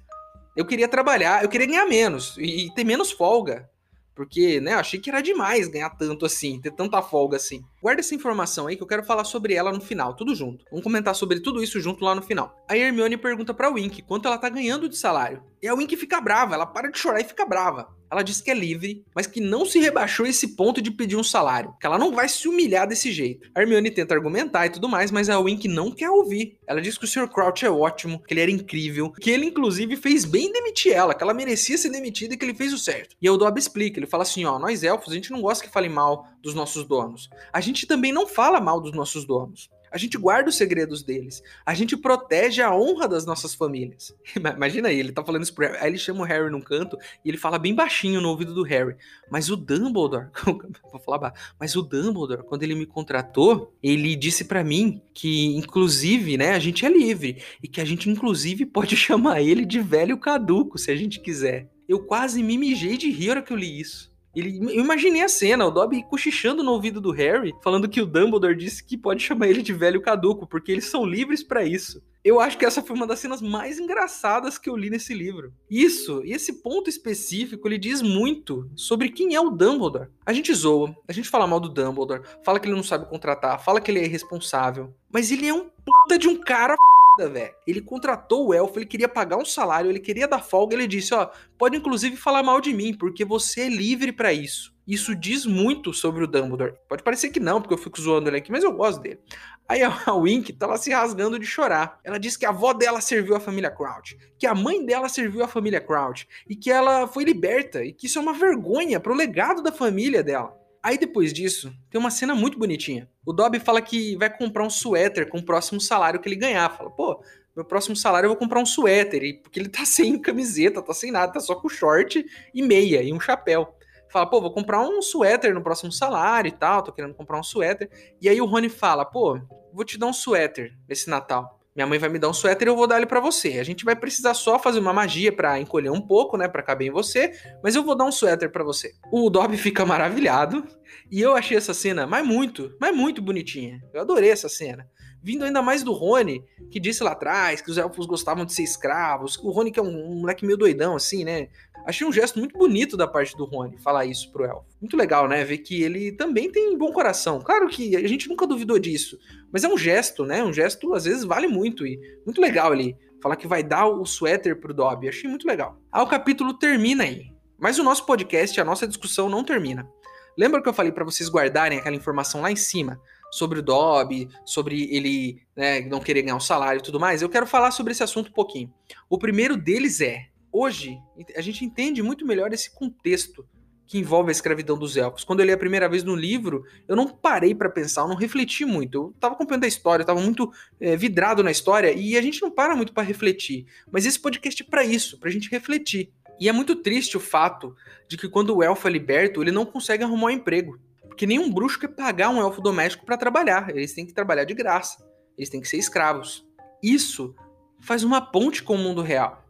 Eu 0.54 0.66
queria 0.66 0.88
trabalhar, 0.88 1.42
eu 1.42 1.48
queria 1.48 1.66
ganhar 1.66 1.86
menos 1.86 2.36
e, 2.38 2.70
ter 2.74 2.84
menos 2.84 3.10
folga. 3.10 3.68
Porque, 4.14 4.60
né, 4.60 4.74
achei 4.74 5.00
que 5.00 5.08
era 5.08 5.22
demais 5.22 5.68
ganhar 5.68 5.90
tanto 5.90 6.26
assim, 6.26 6.60
ter 6.60 6.72
tanta 6.72 7.00
folga 7.00 7.36
assim. 7.36 7.64
Guarda 7.82 8.00
essa 8.00 8.14
informação 8.14 8.68
aí 8.68 8.76
que 8.76 8.82
eu 8.84 8.86
quero 8.86 9.02
falar 9.02 9.24
sobre 9.24 9.54
ela 9.54 9.72
no 9.72 9.80
final, 9.80 10.14
tudo 10.14 10.36
junto. 10.36 10.64
Vamos 10.70 10.84
comentar 10.84 11.16
sobre 11.16 11.40
tudo 11.40 11.60
isso 11.60 11.80
junto 11.80 12.04
lá 12.04 12.14
no 12.14 12.22
final. 12.22 12.54
A 12.68 12.78
Hermione 12.78 13.16
pergunta 13.16 13.52
pra 13.52 13.70
Wink 13.70 14.02
quanto 14.02 14.28
ela 14.28 14.38
tá 14.38 14.48
ganhando 14.48 14.88
de 14.88 14.96
salário. 14.96 15.42
E 15.60 15.66
a 15.66 15.74
Wink 15.74 15.96
fica 15.96 16.20
brava, 16.20 16.54
ela 16.54 16.64
para 16.64 16.92
de 16.92 16.96
chorar 16.96 17.20
e 17.20 17.24
fica 17.24 17.44
brava. 17.44 17.88
Ela 18.12 18.22
diz 18.22 18.42
que 18.42 18.50
é 18.50 18.54
livre, 18.54 19.02
mas 19.14 19.26
que 19.26 19.40
não 19.40 19.64
se 19.64 19.78
rebaixou 19.78 20.26
esse 20.26 20.48
ponto 20.48 20.82
de 20.82 20.90
pedir 20.90 21.16
um 21.16 21.24
salário, 21.24 21.74
que 21.80 21.86
ela 21.86 21.96
não 21.96 22.12
vai 22.12 22.28
se 22.28 22.46
humilhar 22.46 22.86
desse 22.86 23.10
jeito. 23.10 23.48
A 23.54 23.62
Hermione 23.62 23.90
tenta 23.90 24.14
argumentar 24.14 24.66
e 24.66 24.70
tudo 24.70 24.86
mais, 24.86 25.10
mas 25.10 25.30
a 25.30 25.38
Wink 25.38 25.66
não 25.66 25.90
quer 25.90 26.10
ouvir. 26.10 26.58
Ela 26.66 26.82
diz 26.82 26.98
que 26.98 27.06
o 27.06 27.08
Sr. 27.08 27.26
Crouch 27.26 27.64
é 27.64 27.70
ótimo, 27.70 28.22
que 28.22 28.34
ele 28.34 28.42
era 28.42 28.50
incrível, 28.50 29.10
que 29.12 29.30
ele 29.30 29.46
inclusive 29.46 29.96
fez 29.96 30.26
bem 30.26 30.52
demitir 30.52 30.92
ela, 30.92 31.14
que 31.14 31.22
ela 31.22 31.32
merecia 31.32 31.78
ser 31.78 31.88
demitida 31.88 32.34
e 32.34 32.36
que 32.36 32.44
ele 32.44 32.52
fez 32.52 32.74
o 32.74 32.78
certo. 32.78 33.16
E 33.22 33.30
o 33.30 33.36
Dobby 33.38 33.58
explica, 33.58 33.98
ele 33.98 34.06
fala 34.06 34.24
assim, 34.24 34.44
ó, 34.44 34.58
nós 34.58 34.82
elfos, 34.82 35.10
a 35.10 35.14
gente 35.14 35.30
não 35.30 35.40
gosta 35.40 35.64
que 35.64 35.72
falem 35.72 35.88
mal 35.88 36.28
dos 36.42 36.52
nossos 36.54 36.84
donos. 36.84 37.30
A 37.50 37.62
gente 37.62 37.71
também 37.86 38.12
não 38.12 38.26
fala 38.26 38.60
mal 38.60 38.80
dos 38.80 38.92
nossos 38.92 39.24
donos. 39.24 39.68
A 39.92 39.98
gente 39.98 40.16
guarda 40.16 40.48
os 40.48 40.56
segredos 40.56 41.02
deles. 41.02 41.42
A 41.66 41.74
gente 41.74 41.98
protege 41.98 42.62
a 42.62 42.74
honra 42.74 43.06
das 43.06 43.26
nossas 43.26 43.54
famílias. 43.54 44.14
Imagina 44.56 44.88
aí, 44.88 44.98
ele 44.98 45.12
tá 45.12 45.22
falando 45.22 45.42
isso 45.42 45.54
pro 45.54 45.66
Harry. 45.66 45.78
Aí 45.80 45.90
ele 45.90 45.98
chama 45.98 46.22
o 46.22 46.24
Harry 46.24 46.50
num 46.50 46.62
canto 46.62 46.96
e 47.22 47.28
ele 47.28 47.36
fala 47.36 47.58
bem 47.58 47.74
baixinho 47.74 48.20
no 48.20 48.30
ouvido 48.30 48.54
do 48.54 48.62
Harry. 48.62 48.96
Mas 49.30 49.50
o 49.50 49.56
Dumbledore, 49.56 50.28
vou 50.90 51.00
falar, 51.00 51.34
mas 51.60 51.76
o 51.76 51.82
Dumbledore, 51.82 52.42
quando 52.42 52.62
ele 52.62 52.74
me 52.74 52.86
contratou, 52.86 53.76
ele 53.82 54.16
disse 54.16 54.46
para 54.46 54.64
mim 54.64 55.02
que, 55.12 55.54
inclusive, 55.56 56.38
né, 56.38 56.52
a 56.52 56.58
gente 56.58 56.86
é 56.86 56.88
livre 56.88 57.42
e 57.62 57.68
que 57.68 57.80
a 57.80 57.84
gente, 57.84 58.08
inclusive, 58.08 58.64
pode 58.64 58.96
chamar 58.96 59.42
ele 59.42 59.66
de 59.66 59.80
velho 59.80 60.16
caduco, 60.16 60.78
se 60.78 60.90
a 60.90 60.96
gente 60.96 61.20
quiser. 61.20 61.70
Eu 61.86 62.06
quase 62.06 62.42
me 62.42 62.56
mijei 62.56 62.96
de 62.96 63.10
rir 63.10 63.26
na 63.26 63.32
hora 63.32 63.42
que 63.42 63.52
eu 63.52 63.56
li 63.56 63.78
isso. 63.78 64.11
Ele, 64.34 64.58
eu 64.58 64.82
imaginei 64.82 65.22
a 65.22 65.28
cena, 65.28 65.66
o 65.66 65.70
Dobby 65.70 66.02
cochichando 66.02 66.62
no 66.62 66.72
ouvido 66.72 67.00
do 67.00 67.10
Harry, 67.10 67.54
falando 67.62 67.88
que 67.88 68.00
o 68.00 68.06
Dumbledore 68.06 68.56
disse 68.56 68.82
que 68.82 68.96
pode 68.96 69.22
chamar 69.22 69.48
ele 69.48 69.62
de 69.62 69.72
velho 69.72 70.00
caduco, 70.00 70.46
porque 70.46 70.72
eles 70.72 70.86
são 70.86 71.04
livres 71.04 71.42
para 71.42 71.64
isso. 71.64 72.02
Eu 72.24 72.38
acho 72.38 72.56
que 72.56 72.64
essa 72.64 72.82
foi 72.82 72.94
uma 72.94 73.06
das 73.06 73.18
cenas 73.18 73.42
mais 73.42 73.80
engraçadas 73.80 74.56
que 74.56 74.70
eu 74.70 74.76
li 74.76 74.88
nesse 74.88 75.12
livro. 75.12 75.52
Isso, 75.68 76.22
e 76.24 76.32
esse 76.32 76.62
ponto 76.62 76.88
específico, 76.88 77.66
ele 77.66 77.76
diz 77.76 78.00
muito 78.00 78.70
sobre 78.76 79.08
quem 79.08 79.34
é 79.34 79.40
o 79.40 79.50
Dumbledore. 79.50 80.08
A 80.24 80.32
gente 80.32 80.54
zoa, 80.54 80.96
a 81.08 81.12
gente 81.12 81.28
fala 81.28 81.48
mal 81.48 81.58
do 81.58 81.68
Dumbledore, 81.68 82.22
fala 82.44 82.60
que 82.60 82.68
ele 82.68 82.76
não 82.76 82.82
sabe 82.82 83.08
contratar, 83.08 83.62
fala 83.62 83.80
que 83.80 83.90
ele 83.90 83.98
é 83.98 84.04
irresponsável, 84.04 84.94
mas 85.12 85.32
ele 85.32 85.48
é 85.48 85.52
um 85.52 85.68
puta 85.68 86.16
de 86.16 86.28
um 86.28 86.36
cara 86.36 86.76
velho. 87.18 87.54
Ele 87.66 87.80
contratou 87.80 88.48
o 88.48 88.54
elfo, 88.54 88.78
ele 88.78 88.86
queria 88.86 89.08
pagar 89.08 89.36
um 89.36 89.44
salário, 89.44 89.90
ele 89.90 90.00
queria 90.00 90.26
dar 90.26 90.40
folga, 90.40 90.74
ele 90.74 90.86
disse, 90.86 91.14
ó, 91.14 91.30
pode 91.58 91.76
inclusive 91.76 92.16
falar 92.16 92.42
mal 92.42 92.60
de 92.60 92.72
mim, 92.72 92.94
porque 92.94 93.24
você 93.24 93.62
é 93.62 93.68
livre 93.68 94.12
para 94.12 94.32
isso. 94.32 94.72
Isso 94.86 95.14
diz 95.14 95.46
muito 95.46 95.92
sobre 95.92 96.24
o 96.24 96.26
Dumbledore. 96.26 96.74
Pode 96.88 97.02
parecer 97.02 97.30
que 97.30 97.38
não, 97.38 97.60
porque 97.60 97.74
eu 97.74 97.78
fico 97.78 98.00
zoando 98.00 98.28
ele 98.28 98.38
aqui, 98.38 98.50
mas 98.50 98.64
eu 98.64 98.72
gosto 98.72 99.00
dele. 99.00 99.20
Aí 99.68 99.80
a 99.82 100.12
Wink 100.12 100.52
tá 100.54 100.66
lá 100.66 100.76
se 100.76 100.90
rasgando 100.90 101.38
de 101.38 101.46
chorar. 101.46 102.00
Ela 102.02 102.18
diz 102.18 102.36
que 102.36 102.44
a 102.44 102.48
avó 102.48 102.72
dela 102.72 103.00
serviu 103.00 103.36
a 103.36 103.40
família 103.40 103.70
Crouch, 103.70 104.18
que 104.38 104.46
a 104.46 104.54
mãe 104.54 104.84
dela 104.84 105.08
serviu 105.08 105.44
a 105.44 105.48
família 105.48 105.80
Crouch, 105.80 106.26
e 106.48 106.56
que 106.56 106.70
ela 106.70 107.06
foi 107.06 107.24
liberta, 107.24 107.84
e 107.84 107.92
que 107.92 108.06
isso 108.06 108.18
é 108.18 108.22
uma 108.22 108.34
vergonha 108.34 108.98
pro 108.98 109.14
legado 109.14 109.62
da 109.62 109.70
família 109.70 110.22
dela. 110.22 110.61
Aí 110.82 110.98
depois 110.98 111.32
disso, 111.32 111.72
tem 111.90 112.00
uma 112.00 112.10
cena 112.10 112.34
muito 112.34 112.58
bonitinha. 112.58 113.08
O 113.24 113.32
Dobby 113.32 113.60
fala 113.60 113.80
que 113.80 114.16
vai 114.16 114.34
comprar 114.36 114.64
um 114.64 114.70
suéter 114.70 115.28
com 115.28 115.38
o 115.38 115.44
próximo 115.44 115.80
salário 115.80 116.18
que 116.20 116.28
ele 116.28 116.36
ganhar. 116.36 116.68
Fala, 116.76 116.90
pô, 116.90 117.22
meu 117.54 117.64
próximo 117.64 117.94
salário 117.94 118.26
eu 118.26 118.30
vou 118.30 118.38
comprar 118.38 118.60
um 118.60 118.66
suéter, 118.66 119.40
porque 119.42 119.60
ele 119.60 119.68
tá 119.68 119.84
sem 119.86 120.18
camiseta, 120.18 120.82
tá 120.82 120.92
sem 120.92 121.12
nada, 121.12 121.32
tá 121.32 121.40
só 121.40 121.54
com 121.54 121.68
short 121.68 122.24
e 122.52 122.62
meia 122.62 123.02
e 123.02 123.12
um 123.12 123.20
chapéu 123.20 123.74
fala, 124.12 124.26
pô, 124.26 124.42
vou 124.42 124.52
comprar 124.52 124.80
um 124.82 125.00
suéter 125.00 125.54
no 125.54 125.62
próximo 125.62 125.90
salário 125.90 126.48
e 126.48 126.52
tal, 126.52 126.82
tô 126.82 126.92
querendo 126.92 127.14
comprar 127.14 127.40
um 127.40 127.42
suéter. 127.42 127.88
E 128.20 128.28
aí 128.28 128.40
o 128.42 128.44
Rony 128.44 128.68
fala, 128.68 129.06
pô, 129.06 129.40
vou 129.72 129.84
te 129.84 129.98
dar 129.98 130.06
um 130.06 130.12
suéter 130.12 130.76
nesse 130.86 131.08
Natal. 131.08 131.61
Minha 131.74 131.86
mãe 131.86 131.98
vai 131.98 132.10
me 132.10 132.18
dar 132.18 132.28
um 132.28 132.34
suéter 132.34 132.68
e 132.68 132.70
eu 132.70 132.76
vou 132.76 132.86
dar 132.86 132.98
ele 132.98 133.06
para 133.06 133.18
você. 133.18 133.58
A 133.58 133.64
gente 133.64 133.84
vai 133.84 133.96
precisar 133.96 134.34
só 134.34 134.58
fazer 134.58 134.78
uma 134.78 134.92
magia 134.92 135.32
para 135.32 135.58
encolher 135.58 135.90
um 135.90 136.00
pouco, 136.00 136.36
né, 136.36 136.46
para 136.46 136.62
caber 136.62 136.88
em 136.88 136.90
você, 136.90 137.32
mas 137.62 137.74
eu 137.74 137.82
vou 137.82 137.96
dar 137.96 138.04
um 138.04 138.12
suéter 138.12 138.50
para 138.52 138.62
você. 138.62 138.92
O 139.10 139.30
Dobby 139.30 139.56
fica 139.56 139.86
maravilhado 139.86 140.66
e 141.10 141.20
eu 141.20 141.34
achei 141.34 141.56
essa 141.56 141.72
cena, 141.72 142.06
mas 142.06 142.26
muito, 142.26 142.76
mas 142.78 142.94
muito 142.94 143.22
bonitinha. 143.22 143.80
Eu 143.94 144.02
adorei 144.02 144.30
essa 144.30 144.50
cena. 144.50 144.86
Vindo 145.22 145.44
ainda 145.44 145.62
mais 145.62 145.82
do 145.82 145.92
Rony, 145.92 146.44
que 146.70 146.80
disse 146.80 147.04
lá 147.04 147.12
atrás 147.12 147.60
que 147.60 147.70
os 147.70 147.78
elfos 147.78 148.06
gostavam 148.06 148.44
de 148.44 148.52
ser 148.52 148.62
escravos. 148.62 149.38
O 149.38 149.50
Rony 149.50 149.70
que 149.70 149.78
é 149.78 149.82
um, 149.82 150.12
um 150.12 150.20
moleque 150.20 150.44
meio 150.44 150.58
doidão 150.58 150.96
assim, 150.96 151.24
né? 151.24 151.48
Achei 151.86 152.06
um 152.06 152.12
gesto 152.12 152.38
muito 152.38 152.56
bonito 152.56 152.96
da 152.96 153.06
parte 153.06 153.36
do 153.36 153.44
Rony 153.44 153.78
falar 153.78 154.04
isso 154.04 154.30
pro 154.32 154.44
elfo. 154.44 154.64
Muito 154.80 154.96
legal, 154.96 155.28
né? 155.28 155.44
Ver 155.44 155.58
que 155.58 155.82
ele 155.82 156.12
também 156.12 156.50
tem 156.50 156.76
bom 156.76 156.92
coração. 156.92 157.40
Claro 157.40 157.68
que 157.68 157.96
a 157.96 158.06
gente 158.06 158.28
nunca 158.28 158.46
duvidou 158.46 158.78
disso, 158.78 159.18
mas 159.52 159.64
é 159.64 159.68
um 159.68 159.76
gesto, 159.76 160.24
né? 160.24 160.42
Um 160.42 160.52
gesto 160.52 160.94
às 160.94 161.04
vezes 161.04 161.24
vale 161.24 161.46
muito 161.46 161.86
e 161.86 162.00
muito 162.24 162.40
legal 162.40 162.72
ele 162.72 162.96
falar 163.22 163.36
que 163.36 163.46
vai 163.46 163.62
dar 163.62 163.86
o 163.86 164.04
suéter 164.04 164.60
pro 164.60 164.74
Dobby. 164.74 165.08
Achei 165.08 165.28
muito 165.28 165.46
legal. 165.46 165.78
Ah, 165.90 166.02
o 166.02 166.08
capítulo 166.08 166.54
termina 166.54 167.04
aí. 167.04 167.32
Mas 167.58 167.78
o 167.78 167.84
nosso 167.84 168.04
podcast, 168.04 168.60
a 168.60 168.64
nossa 168.64 168.88
discussão 168.88 169.28
não 169.28 169.44
termina. 169.44 169.88
Lembra 170.36 170.62
que 170.62 170.68
eu 170.68 170.72
falei 170.72 170.90
para 170.90 171.04
vocês 171.04 171.28
guardarem 171.28 171.78
aquela 171.78 171.94
informação 171.94 172.40
lá 172.40 172.50
em 172.50 172.56
cima 172.56 173.00
sobre 173.32 173.58
o 173.58 173.62
Dobby, 173.62 174.28
sobre 174.44 174.94
ele 174.94 175.42
né, 175.56 175.80
não 175.80 175.98
querer 175.98 176.22
ganhar 176.22 176.36
um 176.36 176.40
salário 176.40 176.78
e 176.78 176.82
tudo 176.82 177.00
mais? 177.00 177.22
Eu 177.22 177.28
quero 177.28 177.46
falar 177.46 177.70
sobre 177.70 177.92
esse 177.92 178.02
assunto 178.02 178.28
um 178.28 178.34
pouquinho. 178.34 178.72
O 179.08 179.18
primeiro 179.18 179.56
deles 179.56 180.00
é 180.00 180.28
hoje 180.52 180.98
a 181.34 181.40
gente 181.40 181.64
entende 181.64 182.02
muito 182.02 182.26
melhor 182.26 182.52
esse 182.52 182.70
contexto 182.70 183.44
que 183.86 183.98
envolve 183.98 184.30
a 184.30 184.32
escravidão 184.32 184.78
dos 184.78 184.96
elfos. 184.96 185.24
Quando 185.24 185.40
eu 185.40 185.46
li 185.46 185.52
a 185.52 185.58
primeira 185.58 185.88
vez 185.88 186.02
no 186.02 186.14
livro, 186.14 186.64
eu 186.86 186.94
não 186.96 187.08
parei 187.08 187.54
para 187.54 187.68
pensar, 187.68 188.02
eu 188.02 188.08
não 188.08 188.16
refleti 188.16 188.64
muito. 188.64 188.94
Eu 188.94 189.12
estava 189.14 189.34
acompanhando 189.34 189.64
a 189.64 189.68
história, 189.68 190.02
eu 190.02 190.06
tava 190.06 190.20
muito 190.20 190.50
é, 190.80 190.96
vidrado 190.96 191.42
na 191.42 191.50
história 191.50 191.92
e 191.92 192.16
a 192.16 192.22
gente 192.22 192.40
não 192.40 192.50
para 192.50 192.76
muito 192.76 192.92
para 192.92 193.02
refletir. 193.02 193.66
Mas 193.90 194.06
esse 194.06 194.18
podcast 194.18 194.62
é 194.62 194.66
para 194.66 194.84
isso, 194.84 195.18
para 195.18 195.28
a 195.28 195.32
gente 195.32 195.50
refletir. 195.50 196.10
E 196.40 196.48
é 196.48 196.52
muito 196.52 196.76
triste 196.76 197.16
o 197.16 197.20
fato 197.20 197.76
de 198.08 198.16
que 198.16 198.28
quando 198.28 198.56
o 198.56 198.62
elfo 198.62 198.88
é 198.88 198.90
liberto, 198.90 199.42
ele 199.42 199.52
não 199.52 199.66
consegue 199.66 200.04
arrumar 200.04 200.28
um 200.28 200.30
emprego. 200.30 200.78
Porque 201.12 201.26
nenhum 201.26 201.52
bruxo 201.52 201.78
quer 201.78 201.88
pagar 201.88 202.30
um 202.30 202.40
elfo 202.40 202.62
doméstico 202.62 203.04
para 203.04 203.18
trabalhar. 203.18 203.68
Eles 203.68 203.92
têm 203.92 204.06
que 204.06 204.14
trabalhar 204.14 204.44
de 204.44 204.54
graça. 204.54 205.06
Eles 205.36 205.50
têm 205.50 205.60
que 205.60 205.68
ser 205.68 205.76
escravos. 205.76 206.42
Isso 206.82 207.34
faz 207.80 208.02
uma 208.02 208.18
ponte 208.18 208.62
com 208.62 208.74
o 208.74 208.78
mundo 208.78 209.02
real. 209.02 209.44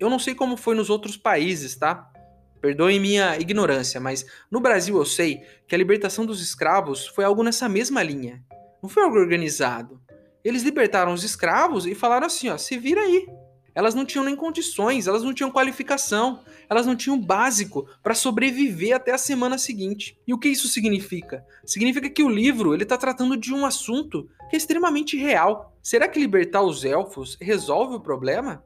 Eu 0.00 0.08
não 0.08 0.18
sei 0.18 0.34
como 0.34 0.56
foi 0.56 0.74
nos 0.74 0.88
outros 0.88 1.14
países, 1.14 1.76
tá? 1.76 2.10
Perdoem 2.62 2.98
minha 2.98 3.38
ignorância, 3.38 4.00
mas 4.00 4.24
no 4.50 4.58
Brasil 4.58 4.96
eu 4.96 5.04
sei 5.04 5.42
que 5.68 5.74
a 5.74 5.78
libertação 5.78 6.24
dos 6.24 6.40
escravos 6.40 7.06
foi 7.08 7.24
algo 7.24 7.42
nessa 7.42 7.68
mesma 7.68 8.02
linha. 8.02 8.42
Não 8.82 8.88
foi 8.88 9.02
algo 9.02 9.18
organizado. 9.18 10.00
Eles 10.42 10.62
libertaram 10.62 11.12
os 11.12 11.24
escravos 11.24 11.84
e 11.84 11.94
falaram 11.94 12.26
assim, 12.26 12.48
ó, 12.48 12.56
se 12.56 12.78
vira 12.78 13.02
aí. 13.02 13.26
Elas 13.74 13.94
não 13.94 14.04
tinham 14.04 14.24
nem 14.24 14.36
condições, 14.36 15.06
elas 15.06 15.22
não 15.22 15.32
tinham 15.32 15.50
qualificação, 15.50 16.40
elas 16.68 16.86
não 16.86 16.94
tinham 16.94 17.18
básico 17.18 17.86
para 18.02 18.14
sobreviver 18.14 18.94
até 18.94 19.12
a 19.12 19.18
semana 19.18 19.56
seguinte. 19.56 20.18
E 20.26 20.34
o 20.34 20.38
que 20.38 20.48
isso 20.48 20.68
significa? 20.68 21.44
Significa 21.64 22.10
que 22.10 22.22
o 22.22 22.28
livro 22.28 22.74
ele 22.74 22.82
está 22.82 22.98
tratando 22.98 23.36
de 23.36 23.52
um 23.52 23.64
assunto 23.64 24.28
que 24.50 24.56
é 24.56 24.58
extremamente 24.58 25.16
real. 25.16 25.74
Será 25.82 26.06
que 26.06 26.20
libertar 26.20 26.62
os 26.62 26.84
elfos 26.84 27.38
resolve 27.40 27.96
o 27.96 28.00
problema? 28.00 28.62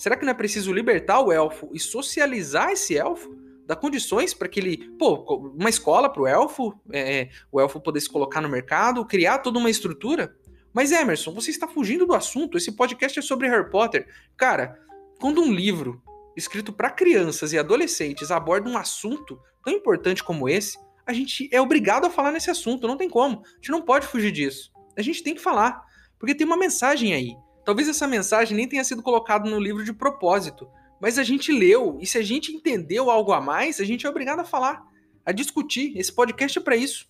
Será 0.00 0.16
que 0.16 0.24
não 0.24 0.32
é 0.32 0.34
preciso 0.34 0.72
libertar 0.72 1.20
o 1.20 1.30
elfo 1.30 1.68
e 1.74 1.78
socializar 1.78 2.70
esse 2.70 2.96
elfo? 2.96 3.36
Dar 3.66 3.76
condições 3.76 4.32
para 4.32 4.48
que 4.48 4.58
ele. 4.58 4.90
Pô, 4.98 5.52
uma 5.54 5.68
escola 5.68 6.08
para 6.08 6.22
o 6.22 6.26
elfo, 6.26 6.74
é, 6.90 7.28
o 7.52 7.60
elfo 7.60 7.78
poder 7.78 8.00
se 8.00 8.08
colocar 8.08 8.40
no 8.40 8.48
mercado, 8.48 9.04
criar 9.04 9.40
toda 9.40 9.58
uma 9.58 9.68
estrutura? 9.68 10.34
Mas 10.72 10.92
Emerson, 10.92 11.32
você 11.32 11.50
está 11.50 11.66
fugindo 11.66 12.06
do 12.06 12.14
assunto. 12.14 12.56
Esse 12.56 12.72
podcast 12.72 13.18
é 13.18 13.22
sobre 13.22 13.48
Harry 13.48 13.68
Potter. 13.70 14.06
Cara, 14.36 14.78
quando 15.20 15.40
um 15.40 15.52
livro 15.52 16.02
escrito 16.36 16.72
para 16.72 16.90
crianças 16.90 17.52
e 17.52 17.58
adolescentes 17.58 18.30
aborda 18.30 18.70
um 18.70 18.78
assunto 18.78 19.40
tão 19.64 19.72
importante 19.72 20.22
como 20.22 20.48
esse, 20.48 20.78
a 21.04 21.12
gente 21.12 21.48
é 21.52 21.60
obrigado 21.60 22.06
a 22.06 22.10
falar 22.10 22.30
nesse 22.30 22.50
assunto. 22.50 22.86
Não 22.86 22.96
tem 22.96 23.10
como. 23.10 23.42
A 23.44 23.56
gente 23.56 23.70
não 23.70 23.82
pode 23.82 24.06
fugir 24.06 24.30
disso. 24.30 24.70
A 24.96 25.02
gente 25.02 25.22
tem 25.22 25.34
que 25.34 25.40
falar. 25.40 25.84
Porque 26.18 26.34
tem 26.34 26.46
uma 26.46 26.56
mensagem 26.56 27.14
aí. 27.14 27.34
Talvez 27.64 27.88
essa 27.88 28.06
mensagem 28.06 28.56
nem 28.56 28.68
tenha 28.68 28.84
sido 28.84 29.02
colocada 29.02 29.48
no 29.48 29.58
livro 29.58 29.84
de 29.84 29.92
propósito, 29.92 30.68
mas 31.00 31.18
a 31.18 31.22
gente 31.22 31.52
leu 31.52 31.98
e 32.00 32.06
se 32.06 32.18
a 32.18 32.22
gente 32.22 32.52
entendeu 32.52 33.10
algo 33.10 33.32
a 33.32 33.40
mais, 33.40 33.80
a 33.80 33.84
gente 33.84 34.06
é 34.06 34.10
obrigado 34.10 34.40
a 34.40 34.44
falar, 34.44 34.82
a 35.24 35.32
discutir. 35.32 35.96
Esse 35.96 36.12
podcast 36.12 36.58
é 36.58 36.62
para 36.62 36.76
isso. 36.76 37.08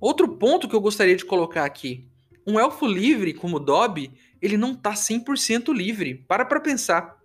Outro 0.00 0.36
ponto 0.36 0.68
que 0.68 0.74
eu 0.74 0.80
gostaria 0.80 1.16
de 1.16 1.24
colocar 1.24 1.64
aqui: 1.64 2.08
um 2.46 2.58
elfo 2.58 2.86
livre 2.86 3.32
como 3.32 3.60
Dobby, 3.60 4.12
ele 4.40 4.56
não 4.56 4.74
tá 4.74 4.92
100% 4.92 5.72
livre. 5.72 6.24
Para 6.26 6.44
para 6.44 6.60
pensar. 6.60 7.16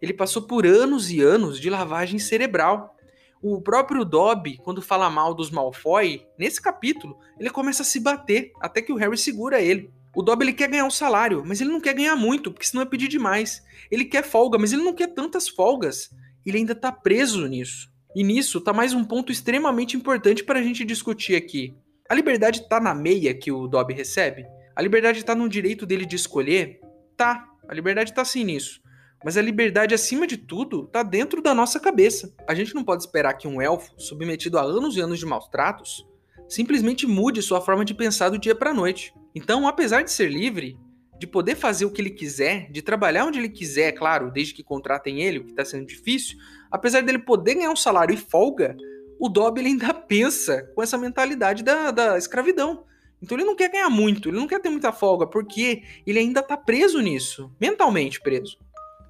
Ele 0.00 0.12
passou 0.12 0.42
por 0.42 0.66
anos 0.66 1.10
e 1.10 1.20
anos 1.20 1.58
de 1.58 1.70
lavagem 1.70 2.18
cerebral. 2.18 2.94
O 3.42 3.60
próprio 3.60 4.04
Dobby, 4.04 4.58
quando 4.58 4.82
fala 4.82 5.08
mal 5.08 5.34
dos 5.34 5.50
Malfoy, 5.50 6.26
nesse 6.38 6.60
capítulo, 6.60 7.18
ele 7.38 7.50
começa 7.50 7.82
a 7.82 7.86
se 7.86 8.00
bater 8.00 8.52
até 8.60 8.82
que 8.82 8.92
o 8.92 8.96
Harry 8.96 9.16
segura 9.16 9.60
ele. 9.60 9.90
O 10.14 10.22
Dobby 10.22 10.44
ele 10.44 10.52
quer 10.52 10.68
ganhar 10.68 10.86
um 10.86 10.90
salário, 10.90 11.42
mas 11.46 11.60
ele 11.60 11.70
não 11.70 11.80
quer 11.80 11.94
ganhar 11.94 12.16
muito, 12.16 12.50
porque 12.50 12.66
senão 12.66 12.82
é 12.82 12.86
pedir 12.86 13.08
demais. 13.08 13.62
Ele 13.90 14.04
quer 14.04 14.24
folga, 14.24 14.58
mas 14.58 14.72
ele 14.72 14.82
não 14.82 14.94
quer 14.94 15.08
tantas 15.08 15.48
folgas. 15.48 16.10
Ele 16.44 16.58
ainda 16.58 16.74
tá 16.74 16.90
preso 16.90 17.46
nisso. 17.46 17.90
E 18.14 18.24
nisso 18.24 18.60
tá 18.60 18.72
mais 18.72 18.94
um 18.94 19.04
ponto 19.04 19.30
extremamente 19.30 19.94
importante 19.94 20.42
para 20.42 20.58
a 20.58 20.62
gente 20.62 20.84
discutir 20.84 21.36
aqui. 21.36 21.74
A 22.08 22.14
liberdade 22.14 22.66
tá 22.66 22.80
na 22.80 22.94
meia 22.94 23.34
que 23.34 23.52
o 23.52 23.66
Dobby 23.66 23.92
recebe? 23.92 24.46
A 24.76 24.82
liberdade 24.82 25.24
tá 25.24 25.34
no 25.34 25.48
direito 25.48 25.86
dele 25.86 26.04
de 26.04 26.16
escolher? 26.16 26.80
Tá, 27.16 27.48
a 27.66 27.72
liberdade 27.72 28.12
tá 28.12 28.22
sim 28.26 28.44
nisso. 28.44 28.82
Mas 29.24 29.38
a 29.38 29.42
liberdade, 29.42 29.94
acima 29.94 30.26
de 30.26 30.36
tudo, 30.36 30.86
tá 30.88 31.02
dentro 31.02 31.40
da 31.40 31.54
nossa 31.54 31.80
cabeça. 31.80 32.34
A 32.46 32.54
gente 32.54 32.74
não 32.74 32.84
pode 32.84 33.02
esperar 33.02 33.32
que 33.32 33.48
um 33.48 33.62
elfo, 33.62 33.94
submetido 33.96 34.58
a 34.58 34.62
anos 34.62 34.94
e 34.94 35.00
anos 35.00 35.18
de 35.18 35.24
maus 35.24 35.48
tratos, 35.48 36.06
simplesmente 36.46 37.06
mude 37.06 37.40
sua 37.40 37.62
forma 37.62 37.86
de 37.86 37.94
pensar 37.94 38.28
do 38.28 38.38
dia 38.38 38.54
para 38.54 38.74
noite. 38.74 39.14
Então, 39.34 39.66
apesar 39.66 40.02
de 40.02 40.12
ser 40.12 40.30
livre, 40.30 40.78
de 41.18 41.26
poder 41.26 41.54
fazer 41.54 41.86
o 41.86 41.90
que 41.90 42.02
ele 42.02 42.10
quiser, 42.10 42.70
de 42.70 42.82
trabalhar 42.82 43.24
onde 43.24 43.38
ele 43.38 43.48
quiser, 43.48 43.92
claro, 43.92 44.30
desde 44.30 44.52
que 44.52 44.62
contratem 44.62 45.22
ele, 45.22 45.38
o 45.38 45.44
que 45.44 45.52
está 45.52 45.64
sendo 45.64 45.86
difícil, 45.86 46.36
apesar 46.70 47.00
dele 47.00 47.18
poder 47.18 47.54
ganhar 47.54 47.70
um 47.70 47.76
salário 47.76 48.12
e 48.12 48.18
folga, 48.18 48.76
o 49.18 49.30
Dobby 49.30 49.62
ainda 49.62 49.94
pensa 50.06 50.70
com 50.74 50.82
essa 50.82 50.98
mentalidade 50.98 51.64
da, 51.64 51.90
da 51.90 52.18
escravidão. 52.18 52.84
Então 53.22 53.36
ele 53.36 53.44
não 53.44 53.56
quer 53.56 53.70
ganhar 53.70 53.90
muito, 53.90 54.28
ele 54.28 54.36
não 54.36 54.46
quer 54.46 54.60
ter 54.60 54.70
muita 54.70 54.92
folga, 54.92 55.26
porque 55.26 55.82
ele 56.06 56.18
ainda 56.18 56.40
está 56.40 56.56
preso 56.56 57.00
nisso, 57.00 57.50
mentalmente 57.60 58.20
preso. 58.20 58.58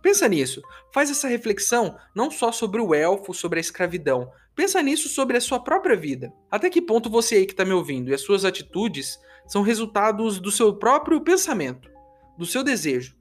Pensa 0.01 0.29
nisso, 0.29 0.63
faz 0.93 1.11
essa 1.11 1.27
reflexão 1.27 1.97
não 2.15 2.31
só 2.31 2.53
sobre 2.53 2.81
o 2.81 2.95
elfo, 2.95 3.35
sobre 3.35 3.59
a 3.59 3.61
escravidão, 3.61 4.31
pensa 4.55 4.81
nisso 4.81 5.09
sobre 5.09 5.37
a 5.37 5.41
sua 5.41 5.59
própria 5.59 5.97
vida. 5.97 6.33
Até 6.51 6.71
que 6.71 6.81
ponto 6.81 7.11
você 7.11 7.37
aí 7.37 7.47
que 7.47 7.53
está 7.53 7.65
me 7.65 7.73
ouvindo 7.73 8.11
e 8.11 8.15
as 8.15 8.21
suas 8.21 8.45
atitudes 8.45 9.19
são 9.49 9.63
resultados 9.63 10.39
do 10.39 10.51
seu 10.51 10.75
próprio 10.75 11.21
pensamento, 11.21 11.91
do 12.39 12.47
seu 12.47 12.63
desejo. 12.63 13.17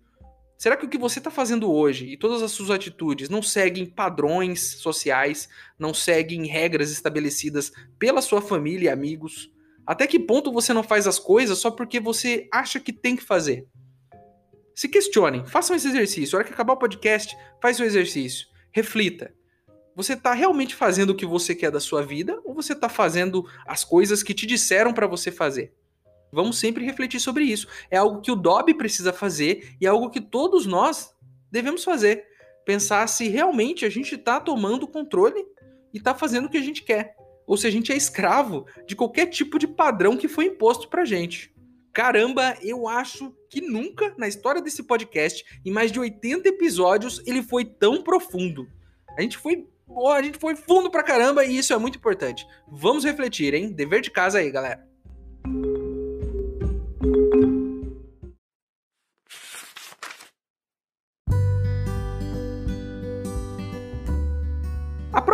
Será 0.57 0.77
que 0.77 0.85
o 0.85 0.89
que 0.89 0.97
você 0.97 1.19
está 1.19 1.29
fazendo 1.29 1.71
hoje 1.71 2.07
e 2.07 2.17
todas 2.17 2.41
as 2.41 2.51
suas 2.51 2.71
atitudes 2.71 3.29
não 3.29 3.41
seguem 3.41 3.85
padrões 3.85 4.79
sociais, 4.79 5.49
não 5.77 5.93
seguem 5.93 6.45
regras 6.47 6.91
estabelecidas 6.91 7.71
pela 7.99 8.21
sua 8.21 8.41
família 8.41 8.85
e 8.85 8.89
amigos? 8.89 9.51
Até 9.85 10.07
que 10.07 10.19
ponto 10.19 10.51
você 10.51 10.73
não 10.73 10.83
faz 10.83 11.05
as 11.07 11.19
coisas 11.19 11.57
só 11.59 11.69
porque 11.69 11.99
você 11.99 12.47
acha 12.51 12.79
que 12.79 12.91
tem 12.91 13.15
que 13.15 13.23
fazer? 13.23 13.67
Se 14.73 14.89
questionem, 14.89 15.45
façam 15.45 15.75
esse 15.75 15.87
exercício. 15.87 16.35
A 16.35 16.39
hora 16.39 16.47
que 16.47 16.53
acabar 16.53 16.73
o 16.73 16.77
podcast, 16.77 17.35
faz 17.61 17.79
o 17.79 17.83
exercício. 17.83 18.47
Reflita. 18.71 19.33
Você 19.95 20.13
está 20.13 20.33
realmente 20.33 20.75
fazendo 20.75 21.11
o 21.11 21.15
que 21.15 21.25
você 21.25 21.55
quer 21.55 21.71
da 21.71 21.79
sua 21.79 22.01
vida 22.01 22.41
ou 22.43 22.53
você 22.53 22.73
está 22.73 22.89
fazendo 22.89 23.47
as 23.65 23.85
coisas 23.85 24.21
que 24.21 24.33
te 24.33 24.45
disseram 24.45 24.93
para 24.93 25.07
você 25.07 25.31
fazer? 25.31 25.73
Vamos 26.31 26.57
sempre 26.57 26.83
refletir 26.83 27.21
sobre 27.21 27.45
isso. 27.45 27.67
É 27.89 27.95
algo 27.95 28.19
que 28.19 28.31
o 28.31 28.35
Dobby 28.35 28.73
precisa 28.73 29.13
fazer 29.13 29.77
e 29.79 29.85
é 29.85 29.89
algo 29.89 30.09
que 30.09 30.19
todos 30.19 30.65
nós 30.65 31.15
devemos 31.49 31.85
fazer. 31.85 32.25
Pensar 32.65 33.07
se 33.07 33.29
realmente 33.29 33.85
a 33.85 33.89
gente 33.89 34.15
está 34.15 34.41
tomando 34.41 34.85
controle 34.85 35.45
e 35.93 35.97
está 35.97 36.13
fazendo 36.13 36.45
o 36.45 36.49
que 36.49 36.57
a 36.57 36.61
gente 36.61 36.83
quer. 36.83 37.15
Ou 37.45 37.57
se 37.57 37.67
a 37.67 37.69
gente 37.69 37.91
é 37.91 37.95
escravo 37.95 38.65
de 38.87 38.95
qualquer 38.95 39.27
tipo 39.27 39.59
de 39.59 39.67
padrão 39.67 40.17
que 40.17 40.27
foi 40.27 40.45
imposto 40.45 40.89
pra 40.89 41.05
gente. 41.05 41.53
Caramba, 41.93 42.57
eu 42.61 42.87
acho 42.87 43.33
que 43.49 43.61
nunca 43.61 44.13
na 44.17 44.27
história 44.27 44.61
desse 44.61 44.83
podcast, 44.83 45.45
em 45.65 45.71
mais 45.71 45.91
de 45.91 45.99
80 45.99 46.49
episódios, 46.49 47.21
ele 47.25 47.41
foi 47.41 47.63
tão 47.63 48.03
profundo. 48.03 48.67
A 49.17 49.21
gente 49.21 49.37
foi, 49.37 49.65
oh, 49.87 50.09
a 50.09 50.21
gente 50.21 50.37
foi 50.37 50.55
fundo 50.55 50.91
pra 50.91 51.03
caramba 51.03 51.45
e 51.45 51.57
isso 51.57 51.71
é 51.71 51.77
muito 51.77 51.97
importante. 51.97 52.45
Vamos 52.67 53.05
refletir, 53.05 53.53
hein? 53.53 53.71
Dever 53.71 54.01
de 54.01 54.11
casa 54.11 54.39
aí, 54.39 54.51
galera. 54.51 54.85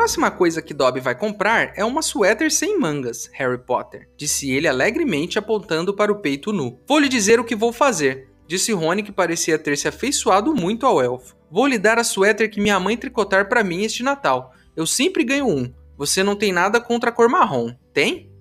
Próxima 0.01 0.31
coisa 0.31 0.63
que 0.63 0.73
Dobby 0.73 0.99
vai 0.99 1.13
comprar 1.13 1.73
é 1.75 1.85
uma 1.85 2.01
suéter 2.01 2.51
sem 2.51 2.79
mangas, 2.79 3.29
Harry 3.33 3.59
Potter, 3.59 4.09
disse 4.17 4.49
ele 4.49 4.67
alegremente 4.67 5.37
apontando 5.37 5.93
para 5.93 6.11
o 6.11 6.15
peito 6.15 6.51
nu. 6.51 6.79
Vou 6.87 6.97
lhe 6.97 7.07
dizer 7.07 7.39
o 7.39 7.43
que 7.43 7.55
vou 7.55 7.71
fazer, 7.71 8.27
disse 8.47 8.73
Rony 8.73 9.03
que 9.03 9.11
parecia 9.11 9.59
ter 9.59 9.77
se 9.77 9.87
afeiçoado 9.87 10.55
muito 10.55 10.87
ao 10.87 10.99
elfo. 10.99 11.35
Vou 11.51 11.67
lhe 11.67 11.77
dar 11.77 11.99
a 11.99 12.03
suéter 12.03 12.49
que 12.49 12.59
minha 12.59 12.79
mãe 12.79 12.97
tricotar 12.97 13.47
para 13.47 13.63
mim 13.63 13.83
este 13.83 14.01
Natal. 14.01 14.55
Eu 14.75 14.87
sempre 14.87 15.23
ganho 15.23 15.47
um. 15.47 15.71
Você 15.95 16.23
não 16.23 16.35
tem 16.35 16.51
nada 16.51 16.81
contra 16.81 17.11
a 17.11 17.13
cor 17.13 17.29
marrom, 17.29 17.71
tem? 17.93 18.31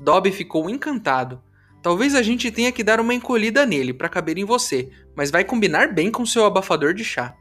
Dobby 0.00 0.32
ficou 0.32 0.68
encantado. 0.68 1.40
Talvez 1.80 2.16
a 2.16 2.22
gente 2.22 2.50
tenha 2.50 2.72
que 2.72 2.82
dar 2.82 2.98
uma 2.98 3.14
encolhida 3.14 3.64
nele 3.64 3.94
para 3.94 4.08
caber 4.08 4.36
em 4.36 4.44
você, 4.44 4.90
mas 5.14 5.30
vai 5.30 5.44
combinar 5.44 5.94
bem 5.94 6.10
com 6.10 6.26
seu 6.26 6.44
abafador 6.44 6.92
de 6.92 7.04
chá. 7.04 7.36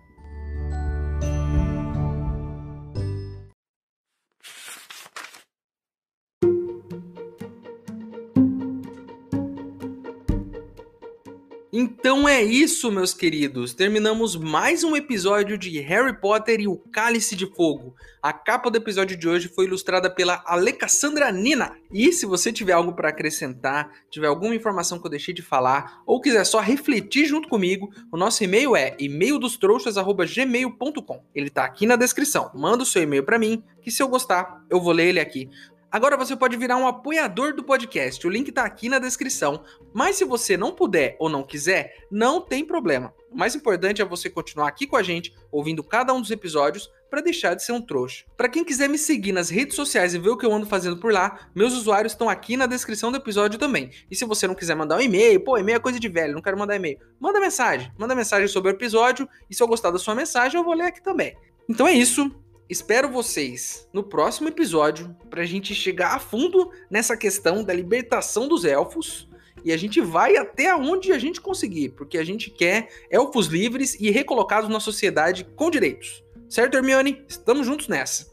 Então 11.84 12.28
é 12.30 12.42
isso, 12.42 12.90
meus 12.90 13.14
queridos. 13.14 13.74
Terminamos 13.74 14.38
mais 14.38 14.86
um 14.86 14.96
episódio 14.96 15.58
de 15.58 15.82
Harry 15.82 16.18
Potter 16.18 16.62
e 16.62 16.68
o 16.68 16.78
Cálice 16.78 17.36
de 17.36 17.46
Fogo. 17.46 17.94
A 18.22 18.32
capa 18.32 18.72
do 18.72 18.78
episódio 18.78 19.18
de 19.18 19.28
hoje 19.28 19.50
foi 19.50 19.66
ilustrada 19.66 20.10
pela 20.10 20.42
Alexandra 20.46 21.30
Nina. 21.30 21.76
E 21.92 22.14
se 22.14 22.26
você 22.26 22.54
tiver 22.54 22.72
algo 22.72 22.94
para 22.94 23.10
acrescentar, 23.10 23.92
tiver 24.10 24.28
alguma 24.28 24.56
informação 24.56 24.98
que 24.98 25.06
eu 25.06 25.12
deixei 25.12 25.34
de 25.34 25.42
falar, 25.42 26.02
ou 26.06 26.22
quiser 26.22 26.46
só 26.46 26.62
refletir 26.62 27.26
junto 27.26 27.50
comigo, 27.50 27.94
o 28.10 28.16
nosso 28.16 28.46
e-mail 28.46 28.78
é 28.78 28.96
e-maildostrouxas@gmail.com. 28.98 31.22
Ele 31.36 31.50
tá 31.50 31.66
aqui 31.66 31.86
na 31.86 31.98
descrição. 31.98 32.50
Manda 32.56 32.84
o 32.84 32.86
seu 32.86 33.04
e-mail 33.04 33.26
para 33.26 33.38
mim, 33.38 33.62
que 33.82 33.92
se 33.92 34.02
eu 34.02 34.08
gostar, 34.08 34.64
eu 34.70 34.80
vou 34.80 34.94
ler 34.94 35.10
ele 35.10 35.20
aqui. 35.20 35.50
Agora 35.94 36.18
você 36.18 36.36
pode 36.36 36.58
virar 36.58 36.76
um 36.76 36.88
apoiador 36.88 37.54
do 37.54 37.64
podcast, 37.64 38.26
o 38.26 38.30
link 38.32 38.52
tá 38.52 38.64
aqui 38.64 38.90
na 38.90 38.98
descrição. 38.98 39.64
Mas 39.94 40.16
se 40.16 40.26
você 40.26 40.58
não 40.58 40.72
puder 40.72 41.16
ou 41.20 41.30
não 41.30 41.44
quiser, 41.44 42.08
não 42.10 42.42
tem 42.42 42.66
problema. 42.66 43.14
O 43.30 43.38
mais 43.38 43.54
importante 43.54 44.02
é 44.02 44.06
você 44.06 44.28
continuar 44.28 44.68
aqui 44.68 44.88
com 44.88 44.96
a 44.98 45.04
gente, 45.04 45.32
ouvindo 45.52 45.84
cada 45.84 46.12
um 46.12 46.20
dos 46.20 46.32
episódios, 46.32 46.90
para 47.12 47.22
deixar 47.22 47.54
de 47.54 47.64
ser 47.64 47.74
um 47.74 47.80
trouxa. 47.80 48.26
Para 48.36 48.50
quem 48.50 48.66
quiser 48.66 48.90
me 48.90 48.98
seguir 48.98 49.34
nas 49.34 49.52
redes 49.52 49.76
sociais 49.76 50.16
e 50.16 50.18
ver 50.18 50.30
o 50.30 50.38
que 50.38 50.44
eu 50.44 50.52
ando 50.52 50.66
fazendo 50.66 50.98
por 50.98 51.14
lá, 51.14 51.48
meus 51.54 51.74
usuários 51.74 52.14
estão 52.14 52.28
aqui 52.28 52.58
na 52.58 52.66
descrição 52.66 53.12
do 53.12 53.18
episódio 53.18 53.60
também. 53.60 53.92
E 54.10 54.16
se 54.16 54.26
você 54.26 54.48
não 54.48 54.56
quiser 54.56 54.76
mandar 54.76 54.98
um 54.98 55.02
e-mail, 55.02 55.44
pô, 55.44 55.60
e-mail 55.60 55.76
é 55.76 55.80
coisa 55.80 56.00
de 56.00 56.10
velho, 56.10 56.34
não 56.34 56.42
quero 56.42 56.58
mandar 56.58 56.76
e-mail. 56.76 56.98
Manda 57.20 57.40
mensagem, 57.40 57.92
manda 58.00 58.16
mensagem 58.16 58.48
sobre 58.48 58.72
o 58.72 58.74
episódio 58.74 59.30
e 59.48 59.54
se 59.54 59.62
eu 59.62 59.68
gostar 59.68 59.92
da 59.92 60.00
sua 60.00 60.16
mensagem, 60.16 60.60
eu 60.60 60.64
vou 60.64 60.74
ler 60.74 60.86
aqui 60.86 61.04
também. 61.04 61.38
Então 61.70 61.88
é 61.88 61.94
isso. 61.94 62.32
Espero 62.74 63.08
vocês 63.08 63.88
no 63.94 64.02
próximo 64.02 64.48
episódio 64.48 65.16
para 65.30 65.44
a 65.44 65.46
gente 65.46 65.76
chegar 65.76 66.16
a 66.16 66.20
fundo 66.20 66.72
nessa 66.90 67.16
questão 67.16 67.64
da 67.64 67.72
libertação 67.72 68.48
dos 68.48 68.66
elfos 68.66 69.30
e 69.64 69.72
a 69.72 69.78
gente 69.78 70.02
vai 70.02 70.38
até 70.38 70.74
onde 70.76 71.14
a 71.14 71.20
gente 71.20 71.40
conseguir, 71.40 71.90
porque 71.90 72.18
a 72.18 72.24
gente 72.24 72.50
quer 72.50 72.90
elfos 73.12 73.46
livres 73.46 73.94
e 74.00 74.10
recolocados 74.10 74.72
na 74.72 74.80
sociedade 74.80 75.44
com 75.44 75.70
direitos. 75.70 76.24
Certo, 76.50 76.76
Hermione? 76.76 77.24
Estamos 77.28 77.68
juntos 77.68 77.88
nessa. 77.88 78.26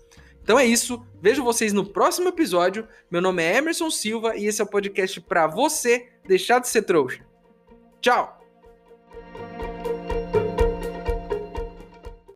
Então 0.42 0.58
é 0.58 0.64
isso. 0.64 1.04
Vejo 1.20 1.44
vocês 1.44 1.74
no 1.74 1.84
próximo 1.84 2.30
episódio. 2.30 2.88
Meu 3.10 3.20
nome 3.20 3.42
é 3.42 3.58
Emerson 3.58 3.90
Silva 3.90 4.38
e 4.38 4.46
esse 4.46 4.62
é 4.62 4.64
o 4.64 4.66
podcast 4.66 5.20
para 5.20 5.46
você 5.48 6.08
deixar 6.26 6.60
de 6.60 6.68
ser 6.70 6.80
trouxa. 6.84 7.20
Tchau! 8.00 8.39